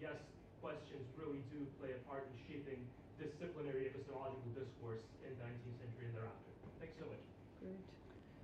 [0.00, 0.16] yes,
[0.62, 2.86] questions really do play a part in shaping
[3.18, 6.50] disciplinary epistemological discourse in the 19th century and thereafter?
[6.78, 7.22] Thanks so much.
[7.62, 7.82] Great.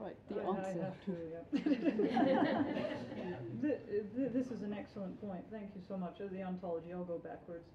[0.03, 0.19] right.
[0.27, 0.83] The I- I answer.
[0.83, 1.47] have to, yeah.
[3.63, 3.79] Th-
[4.17, 5.45] th- This is an excellent point.
[5.51, 6.19] Thank you so much.
[6.19, 7.69] The ontology, I'll go backwards.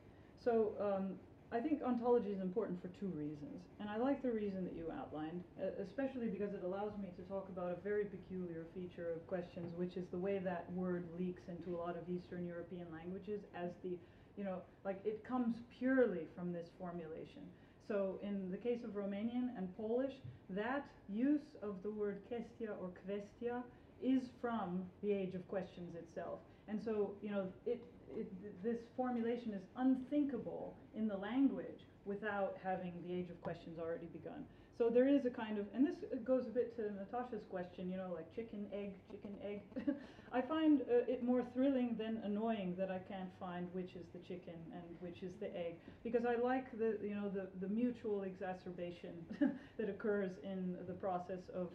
[0.43, 1.15] So, um,
[1.51, 3.63] I think ontology is important for two reasons.
[3.79, 5.43] And I like the reason that you outlined,
[5.81, 9.97] especially because it allows me to talk about a very peculiar feature of questions, which
[9.97, 13.97] is the way that word leaks into a lot of Eastern European languages as the,
[14.37, 17.41] you know, like it comes purely from this formulation.
[17.87, 20.13] So in the case of Romanian and Polish,
[20.51, 23.63] that use of the word chestia or kwestia
[24.03, 26.39] is from the age of questions itself.
[26.67, 27.81] And so, you know, it,
[28.15, 34.07] it, this formulation is unthinkable in the language without having the age of questions already
[34.07, 34.43] begun.
[34.79, 37.97] So there is a kind of, and this goes a bit to Natasha's question, you
[37.97, 39.59] know, like chicken, egg, chicken, egg.
[40.31, 44.19] I find uh, it more thrilling than annoying that I can't find which is the
[44.19, 48.23] chicken and which is the egg, because I like the, you know, the, the mutual
[48.23, 49.11] exacerbation
[49.77, 51.67] that occurs in the process of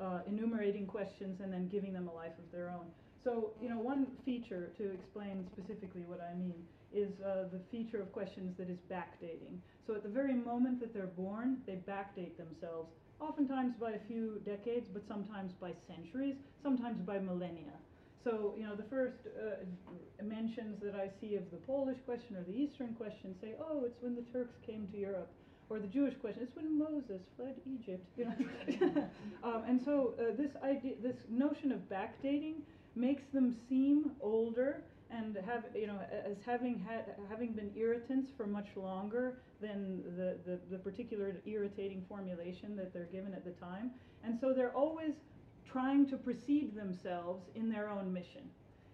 [0.00, 2.86] uh, enumerating questions and then giving them a life of their own.
[3.24, 6.54] So, you know, one feature to explain specifically what I mean
[6.92, 9.58] is uh, the feature of questions that is backdating.
[9.86, 12.90] So at the very moment that they're born, they backdate themselves,
[13.20, 17.78] oftentimes by a few decades, but sometimes by centuries, sometimes by millennia.
[18.24, 22.44] So, you know, the first uh, mentions that I see of the Polish question or
[22.44, 25.30] the Eastern question say, oh, it's when the Turks came to Europe.
[25.70, 28.04] Or the Jewish question, it's when Moses fled Egypt.
[28.16, 29.08] You know?
[29.44, 32.56] um, and so uh, this idea, this notion of backdating
[32.94, 38.46] makes them seem older and have you know as having had having been irritants for
[38.46, 43.90] much longer than the, the, the particular irritating formulation that they're given at the time.
[44.24, 45.12] And so they're always
[45.70, 48.42] trying to precede themselves in their own mission.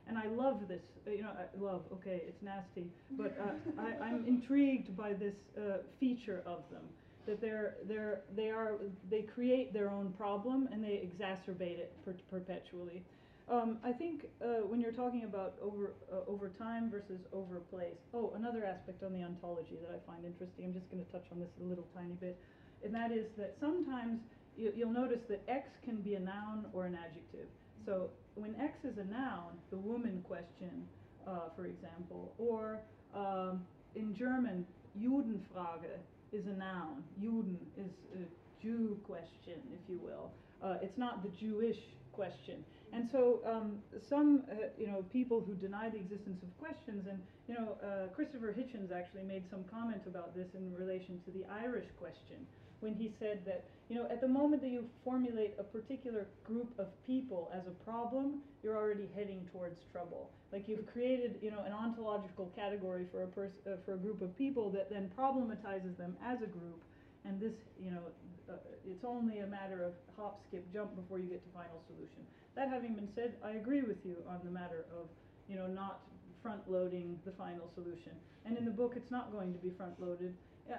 [0.07, 4.05] And I love this uh, you know I love okay it's nasty but uh, I,
[4.05, 6.83] I'm intrigued by this uh, feature of them
[7.27, 8.73] that they're they're they are
[9.11, 13.03] they create their own problem and they exacerbate it per- perpetually
[13.51, 17.97] um, I think uh, when you're talking about over uh, over time versus over place.
[18.12, 20.66] Oh, another aspect on the ontology that I find interesting.
[20.66, 22.39] I'm just going to touch on this a little tiny bit,
[22.85, 24.20] and that is that sometimes
[24.57, 27.49] you, you'll notice that X can be a noun or an adjective.
[27.87, 30.87] So when X is a noun, the woman question,
[31.27, 32.81] uh, for example, or
[33.15, 33.65] um,
[33.95, 34.66] in German,
[35.01, 35.89] Judenfrage
[36.33, 37.03] is a noun.
[37.23, 40.33] Juden is a Jew question, if you will.
[40.62, 41.79] Uh, it's not the Jewish
[42.12, 42.65] question.
[42.93, 43.78] And so um,
[44.09, 48.09] some, uh, you know, people who deny the existence of questions, and you know, uh,
[48.15, 52.47] Christopher Hitchens actually made some comment about this in relation to the Irish question,
[52.81, 56.70] when he said that, you know, at the moment that you formulate a particular group
[56.78, 60.31] of people as a problem, you're already heading towards trouble.
[60.52, 64.23] Like you've created, you know, an ontological category for a pers- uh, for a group
[64.23, 66.81] of people that then problematizes them as a group,
[67.24, 68.02] and this, you know,
[68.48, 68.56] uh,
[68.86, 72.24] it's only a matter of hop, skip, jump before you get to final solution.
[72.59, 75.06] That having been said, I agree with you on the matter of,
[75.48, 76.01] you know, not
[76.43, 78.10] front loading the final solution.
[78.44, 80.35] And in the book, it's not going to be front loaded.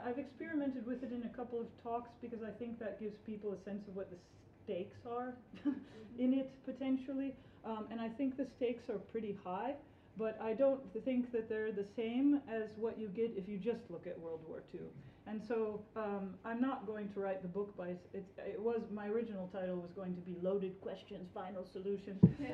[0.06, 3.54] I've experimented with it in a couple of talks because I think that gives people
[3.54, 4.18] a sense of what the
[4.66, 5.36] stakes are
[6.20, 7.34] in it potentially.
[7.64, 9.76] Um, and I think the stakes are pretty high,
[10.18, 13.90] but I don't think that they're the same as what you get if you just
[13.90, 14.82] look at World War II.
[15.30, 19.08] And so um, I'm not going to write the book by, it's, it was, my
[19.08, 22.18] original title was going to be Loaded Questions, Final Solution.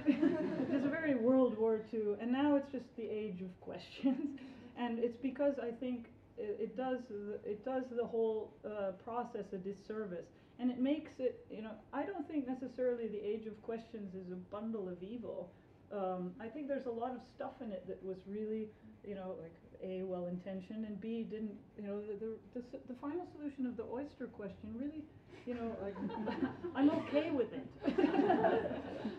[0.76, 4.39] It's a very World War II, and now it's just the age of questions.
[4.77, 6.07] and it's because I think
[6.38, 10.27] it, it does, the- it does the whole uh, process a disservice.
[10.60, 14.31] And it makes it, you know, I don't think necessarily the age of questions is
[14.31, 15.52] a bundle of evil.
[15.93, 18.68] Um, I think there's a lot of stuff in it that was really,
[19.06, 19.53] you know, like
[19.86, 23.84] A, well intentioned, and B, didn't, you know, the, the, the, final solution of the
[23.84, 25.03] oyster question really,
[25.45, 25.76] you know,
[26.76, 27.68] I'm okay with it.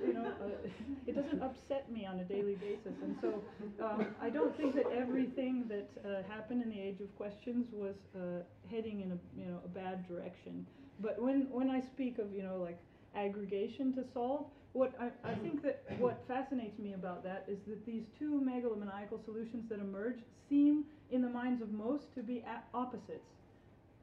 [0.05, 0.69] you know, uh,
[1.07, 2.99] it doesn't upset me on a daily basis.
[3.03, 3.43] And so
[3.85, 7.95] um, I don't think that everything that uh, happened in the age of questions was
[8.17, 10.67] uh, heading in a, you know, a bad direction.
[11.01, 12.79] But when, when I speak of, you know, like
[13.17, 17.85] aggregation to solve, what I, I think that what fascinates me about that is that
[17.87, 20.19] these two megalomaniacal solutions that emerge
[20.51, 22.45] seem, in the minds of most, to be
[22.75, 23.31] opposites.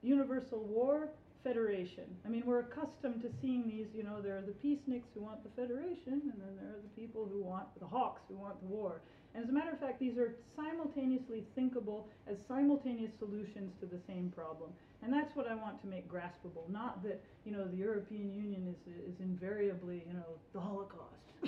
[0.02, 1.10] Universal war,
[1.44, 2.06] federation.
[2.26, 5.44] I mean, we're accustomed to seeing these, you know, there are the peaceniks who want
[5.44, 8.68] the federation, and then there are the people who want, the hawks who want the
[8.74, 9.02] war.
[9.36, 14.00] And as a matter of fact, these are simultaneously thinkable as simultaneous solutions to the
[14.08, 14.70] same problem.
[15.04, 16.70] And that's what I want to make graspable.
[16.70, 21.20] Not that, you know, the European Union is, is invariably, you know, the Holocaust.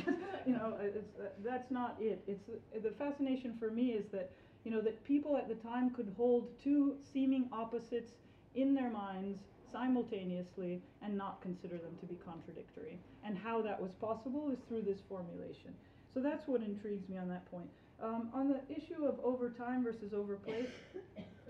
[0.45, 2.21] you know, it's, uh, that's not it.
[2.27, 4.31] It's uh, the fascination for me is that,
[4.65, 8.11] you know, that people at the time could hold two seeming opposites
[8.55, 9.39] in their minds
[9.71, 12.99] simultaneously and not consider them to be contradictory.
[13.23, 15.73] And how that was possible is through this formulation.
[16.13, 17.69] So that's what intrigues me on that point.
[18.01, 20.67] Um, on the issue of over time versus over place,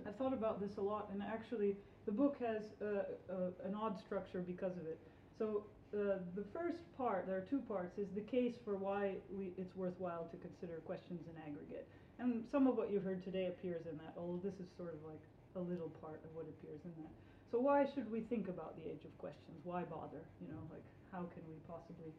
[0.08, 1.76] I've thought about this a lot, and actually,
[2.06, 5.00] the book has an odd structure because of it.
[5.38, 5.64] So,
[5.94, 9.76] uh, the first part, there are two parts, is the case for why we, it's
[9.76, 11.88] worthwhile to consider questions in aggregate.
[12.20, 15.00] And some of what you've heard today appears in that, although this is sort of
[15.08, 15.22] like
[15.56, 17.12] a little part of what appears in that.
[17.52, 19.60] So, why should we think about the age of questions?
[19.64, 20.24] Why bother?
[20.42, 22.12] You know, like, how can we possibly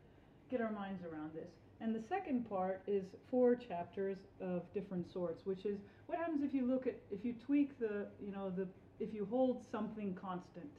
[0.50, 1.50] get our minds around this?
[1.80, 5.76] And the second part is four chapters of different sorts, which is
[6.06, 8.66] what happens if you look at, if you tweak the, you know, the,
[9.00, 10.70] if you hold something constant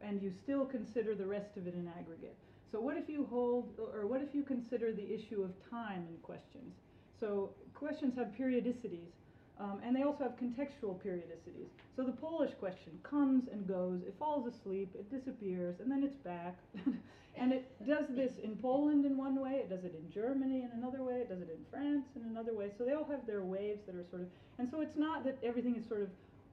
[0.00, 2.36] and you still consider the rest of it in aggregate.
[2.72, 6.16] So what if you hold, or what if you consider the issue of time in
[6.22, 6.74] questions?
[7.20, 9.12] So questions have periodicities,
[9.60, 11.68] um, and they also have contextual periodicities.
[11.94, 16.16] So the Polish question comes and goes, it falls asleep, it disappears, and then it's
[16.16, 16.56] back.
[17.36, 20.70] and it does this in Poland in one way, it does it in Germany in
[20.74, 22.70] another way, it does it in France in another way.
[22.76, 25.38] So they all have their waves that are sort of, and so it's not that
[25.44, 26.08] everything is sort of,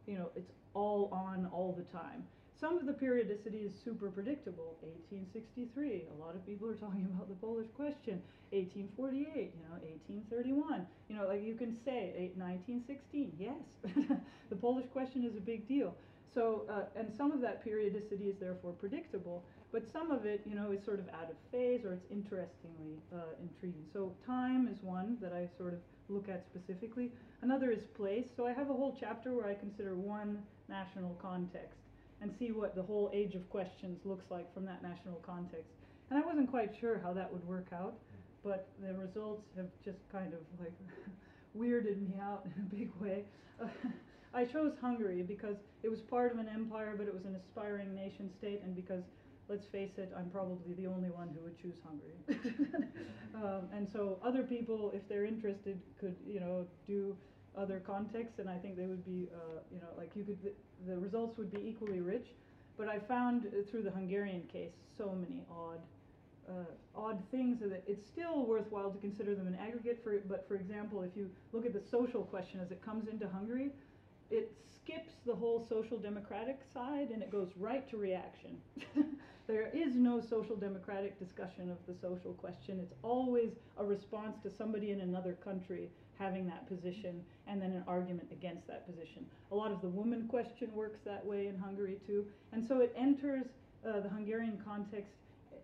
[0.05, 2.23] you know, it's all on all the time.
[2.59, 4.75] Some of the periodicity is super predictable.
[5.09, 8.21] 1863, a lot of people are talking about the Polish question.
[8.51, 10.85] 1848, you know, 1831.
[11.07, 13.53] You know, like you can say 1916, yes.
[14.49, 15.95] the Polish question is a big deal.
[16.33, 20.55] So, uh, and some of that periodicity is therefore predictable, but some of it, you
[20.55, 23.85] know, is sort of out of phase or it's interestingly uh, intriguing.
[23.93, 27.11] So, time is one that I sort of look at specifically.
[27.41, 28.27] Another is place.
[28.35, 31.79] So, I have a whole chapter where I consider one national context
[32.21, 35.71] and see what the whole age of questions looks like from that national context.
[36.09, 37.95] And I wasn't quite sure how that would work out,
[38.43, 40.73] but the results have just kind of like
[41.57, 43.23] weirded me out in a big way.
[44.33, 47.95] I chose Hungary because it was part of an empire, but it was an aspiring
[47.95, 49.03] nation state, and because,
[49.47, 52.85] let's face it, I'm probably the only one who would choose Hungary.
[53.35, 57.15] um, and so other people, if they're interested, could, you know, do
[57.57, 60.51] other contexts, and I think they would be, uh, you know, like you could, the,
[60.91, 62.27] the results would be equally rich.
[62.77, 65.79] But I found uh, through the Hungarian case so many odd,
[66.49, 66.63] uh,
[66.95, 69.99] odd things that it's still worthwhile to consider them in aggregate.
[70.03, 73.27] For but for example, if you look at the social question as it comes into
[73.27, 73.71] Hungary,
[74.31, 78.57] it skips the whole social democratic side and it goes right to reaction.
[79.47, 82.79] there is no social democratic discussion of the social question.
[82.79, 85.89] It's always a response to somebody in another country
[86.19, 89.25] having that position and then an argument against that position.
[89.51, 92.25] A lot of the woman question works that way in Hungary too.
[92.51, 93.45] And so it enters
[93.87, 95.13] uh, the Hungarian context,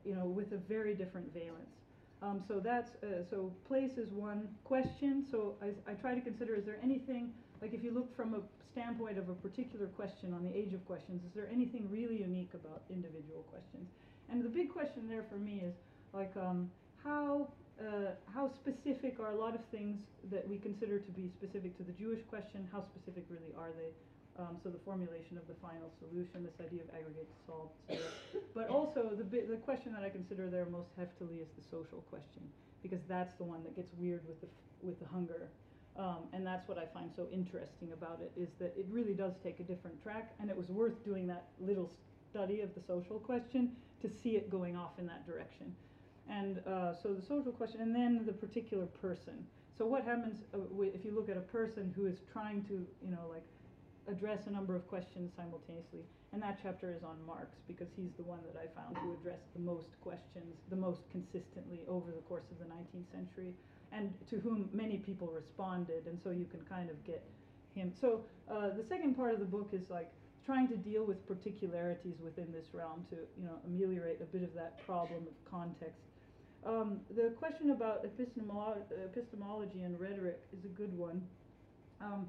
[0.05, 1.75] you know, with a very different valence.
[2.21, 5.25] Um, so that's, uh, so place is one question.
[5.29, 8.39] So I, I try to consider, is there anything, like if you look from a
[8.71, 12.51] standpoint of a particular question on the age of questions, is there anything really unique
[12.53, 13.89] about individual questions?
[14.29, 15.75] And the big question there for me is
[16.13, 16.71] like, um,
[17.03, 17.49] how
[17.79, 19.99] uh, how specific are a lot of things
[20.31, 22.67] that we consider to be specific to the Jewish question?
[22.71, 23.91] How specific really are they?
[24.37, 27.69] Um, so the formulation of the final solution, this idea of aggregate to solve,
[28.53, 32.43] but also the the question that I consider there most heftily is the social question,
[32.83, 34.47] because that's the one that gets weird with the
[34.81, 35.47] with the hunger,
[35.95, 39.35] um, and that's what I find so interesting about it is that it really does
[39.41, 41.89] take a different track, and it was worth doing that little
[42.29, 43.71] study of the social question
[44.01, 45.73] to see it going off in that direction.
[46.29, 49.45] And uh, so the social question, and then the particular person.
[49.77, 53.11] So what happens uh, if you look at a person who is trying to, you
[53.11, 53.45] know, like
[54.07, 56.05] address a number of questions simultaneously?
[56.33, 59.53] And that chapter is on Marx because he's the one that I found who addressed
[59.53, 63.53] the most questions, the most consistently over the course of the 19th century,
[63.91, 66.07] and to whom many people responded.
[66.07, 67.23] And so you can kind of get
[67.75, 67.93] him.
[67.99, 70.11] So uh, the second part of the book is like
[70.45, 74.53] trying to deal with particularities within this realm to, you know, ameliorate a bit of
[74.53, 76.04] that problem of context.
[76.65, 81.21] Um, the question about epistemolo- epistemology and rhetoric is a good one.
[82.01, 82.27] Um,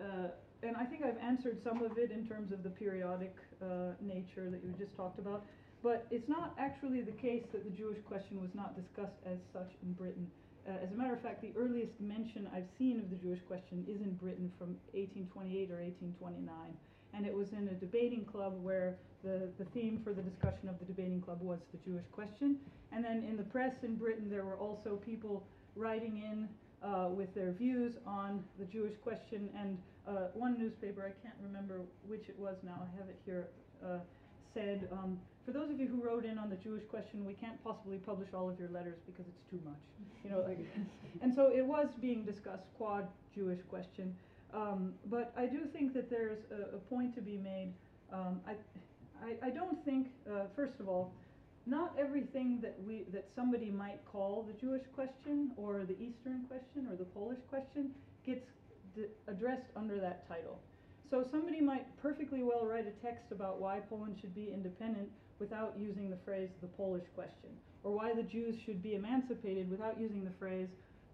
[0.00, 0.28] uh,
[0.62, 4.48] and I think I've answered some of it in terms of the periodic uh, nature
[4.50, 5.44] that you just talked about.
[5.82, 9.72] But it's not actually the case that the Jewish question was not discussed as such
[9.82, 10.30] in Britain.
[10.62, 13.84] Uh, as a matter of fact, the earliest mention I've seen of the Jewish question
[13.88, 16.46] is in Britain from 1828 or 1829.
[17.14, 20.78] And it was in a debating club where the, the theme for the discussion of
[20.78, 22.56] the debating club was the Jewish question.
[22.90, 25.44] And then in the press in Britain, there were also people
[25.76, 26.48] writing in
[26.82, 29.48] uh, with their views on the Jewish question.
[29.58, 29.78] And
[30.08, 33.48] uh, one newspaper, I can't remember which it was now, I have it here,
[33.84, 33.98] uh,
[34.52, 37.62] said, um, for those of you who wrote in on the Jewish question, we can't
[37.64, 39.80] possibly publish all of your letters because it's too much.
[40.24, 40.58] You know, like,
[41.22, 44.14] and so it was being discussed, quad Jewish question.
[44.54, 47.72] Um, but I do think that there's a, a point to be made.
[48.12, 48.52] Um, I,
[49.24, 51.12] I, I don't think, uh, first of all,
[51.64, 56.88] not everything that we that somebody might call the Jewish question or the Eastern question
[56.90, 57.92] or the Polish question
[58.26, 58.44] gets
[59.28, 60.58] addressed under that title.
[61.08, 65.08] So somebody might perfectly well write a text about why Poland should be independent
[65.38, 67.50] without using the phrase the Polish question,
[67.84, 70.68] or why the Jews should be emancipated without using the phrase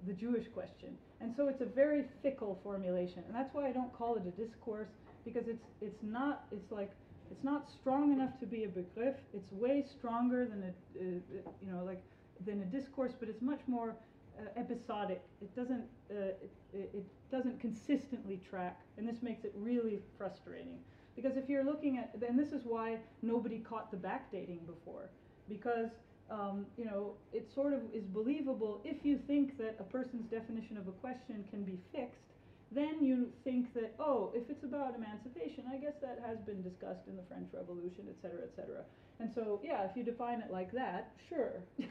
[0.07, 0.97] the Jewish question.
[1.21, 4.31] And so it's a very fickle formulation, and that's why I don't call it a
[4.31, 4.89] discourse
[5.25, 6.93] because it's it's not it's like
[7.31, 9.17] it's not strong enough to be a begriff.
[9.35, 12.03] It's way stronger than a, uh, uh, you know, like
[12.47, 13.97] than a discourse, but it's much more
[14.39, 15.23] uh, episodic.
[15.43, 20.79] It doesn't, uh, it, it doesn't consistently track, and this makes it really frustrating.
[21.17, 25.11] Because if you're looking at, and this is why nobody caught the backdating before,
[25.49, 25.91] because
[26.31, 30.77] um, you know, it sort of is believable if you think that a person's definition
[30.77, 32.29] of a question can be fixed
[32.71, 37.09] then you think that, oh, if it's about emancipation, I guess that has been discussed
[37.09, 38.83] in the French Revolution, et cetera, et cetera.
[39.21, 41.53] And so, yeah, if you define it like that, sure.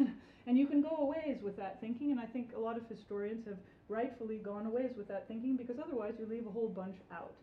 [0.48, 2.84] and you can go a ways with that thinking, and I think a lot of
[2.88, 3.58] historians have
[3.90, 7.34] rightfully gone a ways with that thinking because otherwise you leave a whole bunch out.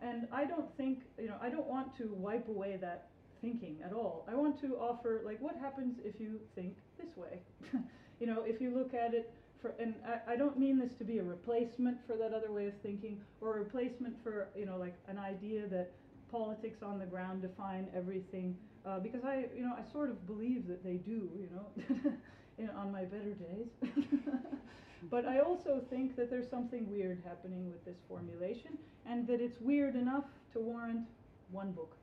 [0.00, 3.08] And I don't think, you know, I don't want to wipe away that
[3.40, 4.26] thinking at all.
[4.30, 7.40] I want to offer, like, what happens if you think this way?
[8.20, 11.04] you know, if you look at it for, and I, I don't mean this to
[11.04, 14.76] be a replacement for that other way of thinking or a replacement for, you know,
[14.76, 15.92] like an idea that
[16.30, 20.66] politics on the ground define everything, uh, because I, you know, I sort of believe
[20.68, 22.12] that they do, you know,
[22.58, 23.68] in, on my better days.
[25.10, 29.60] but I also think that there's something weird happening with this formulation, and that it's
[29.60, 31.06] weird enough to warrant
[31.50, 31.96] one book.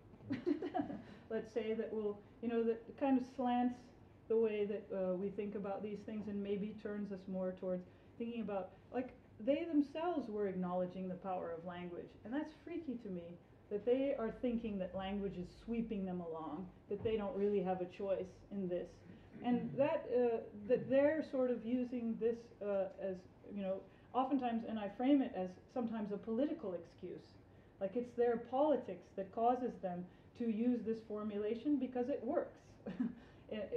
[1.34, 3.80] Let's say that will, you know, that kind of slants
[4.30, 7.88] the way that uh, we think about these things and maybe turns us more towards
[8.20, 12.12] thinking about like they themselves were acknowledging the power of language.
[12.24, 13.24] And that's freaky to me
[13.72, 17.82] that they are thinking that language is sweeping them along that they don't really have
[17.82, 18.90] a choice in this.
[19.44, 20.38] And that uh,
[20.68, 23.18] that they're sort of using this uh, as
[23.54, 23.78] you know
[24.14, 27.26] oftentimes and I frame it as sometimes a political excuse.
[27.82, 30.06] Like it's their politics that causes them
[30.40, 32.58] to use this formulation because it works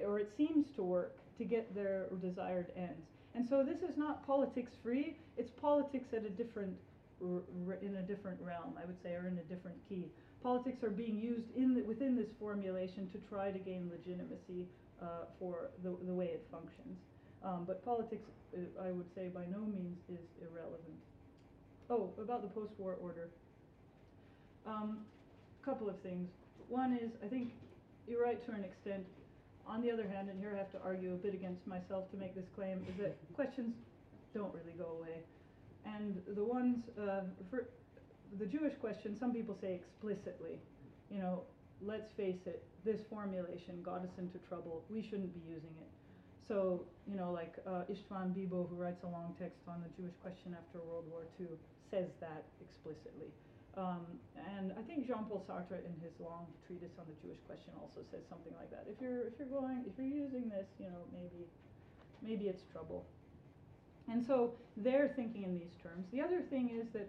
[0.06, 3.06] or it seems to work to get their desired ends.
[3.34, 6.74] And so this is not politics free, it's politics at a different
[7.20, 10.10] in a different realm, I would say, or in a different key.
[10.42, 14.66] Politics are being used in the, within this formulation to try to gain legitimacy
[15.00, 16.98] uh, for the, the way it functions.
[17.42, 21.00] Um, but politics, uh, I would say, by no means is irrelevant.
[21.88, 23.30] Oh, about the post-war order.
[24.66, 24.98] Um,
[25.64, 26.28] couple of things.
[26.68, 27.52] One is, I think
[28.08, 29.06] you're right to an extent.
[29.66, 32.16] On the other hand, and here I have to argue a bit against myself to
[32.16, 33.74] make this claim, is that questions
[34.34, 35.22] don't really go away.
[35.84, 37.68] And the ones, uh, for
[38.38, 40.58] the Jewish question, some people say explicitly,
[41.10, 41.42] you know,
[41.82, 44.84] let's face it, this formulation got us into trouble.
[44.88, 45.90] We shouldn't be using it.
[46.46, 50.14] So, you know, like uh, Istvan Bibo, who writes a long text on the Jewish
[50.22, 51.46] question after World War II,
[51.90, 53.30] says that explicitly.
[53.76, 54.06] Um,
[54.56, 58.24] and I think Jean-Paul Sartre, in his long treatise on the Jewish question, also says
[58.28, 58.88] something like that.
[58.88, 61.44] If you're if you're going if you're using this, you know, maybe
[62.22, 63.04] maybe it's trouble.
[64.08, 66.06] And so they're thinking in these terms.
[66.12, 67.08] The other thing is that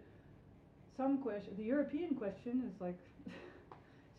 [0.97, 2.97] some question, the European question is like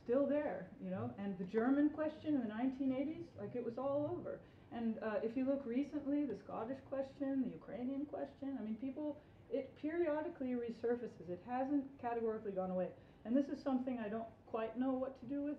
[0.04, 4.16] still there, you know, and the German question in the 1980s, like it was all
[4.16, 4.38] over.
[4.72, 9.16] And uh, if you look recently, the Scottish question, the Ukrainian question, I mean, people,
[9.50, 11.30] it periodically resurfaces.
[11.30, 12.88] It hasn't categorically gone away.
[13.24, 15.56] And this is something I don't quite know what to do with.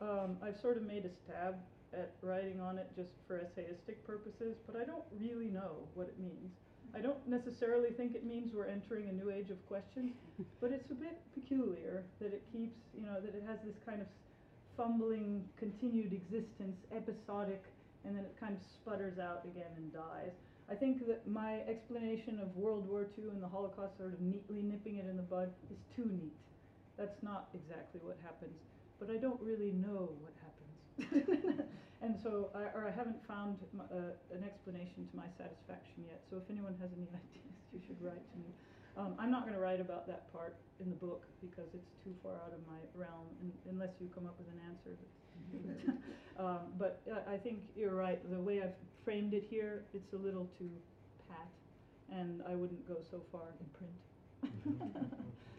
[0.00, 1.56] Um, I've sort of made a stab
[1.92, 6.18] at writing on it just for essayistic purposes, but I don't really know what it
[6.18, 6.52] means.
[6.94, 10.12] I don't necessarily think it means we're entering a new age of questions,
[10.60, 14.00] but it's a bit peculiar that it keeps, you know, that it has this kind
[14.00, 14.08] of
[14.76, 17.62] fumbling, continued existence, episodic,
[18.04, 20.32] and then it kind of sputters out again and dies.
[20.70, 24.62] I think that my explanation of World War II and the Holocaust, sort of neatly
[24.62, 26.38] nipping it in the bud, is too neat.
[26.96, 28.54] That's not exactly what happens,
[29.00, 31.66] but I don't really know what happens.
[32.02, 33.58] and so, I, or I haven't found
[33.90, 36.22] uh, an explanation to my satisfaction yet.
[36.30, 38.54] So, if anyone has any ideas, you should write to me.
[38.96, 42.14] Um, I'm not going to write about that part in the book because it's too
[42.22, 44.96] far out of my realm, and, unless you come up with an answer.
[46.38, 48.18] um, but I think you're right.
[48.30, 50.70] The way I've framed it here, it's a little too
[51.28, 51.48] pat,
[52.10, 55.02] and I wouldn't go so far in print.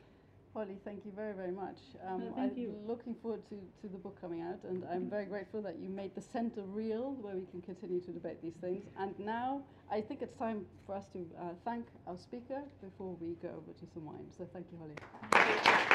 [0.54, 1.78] Holly, thank you very, very much.
[2.06, 2.76] Um, No, thank I'm you.
[2.86, 6.14] looking forward to, to the book coming out, and I'm very grateful that you made
[6.14, 8.84] the centre real, where we can continue to debate these things.
[9.00, 13.36] And now, I think it's time for us to uh, thank our speaker before we
[13.42, 14.28] go over to some wine.
[14.38, 15.88] So thank you, Holly.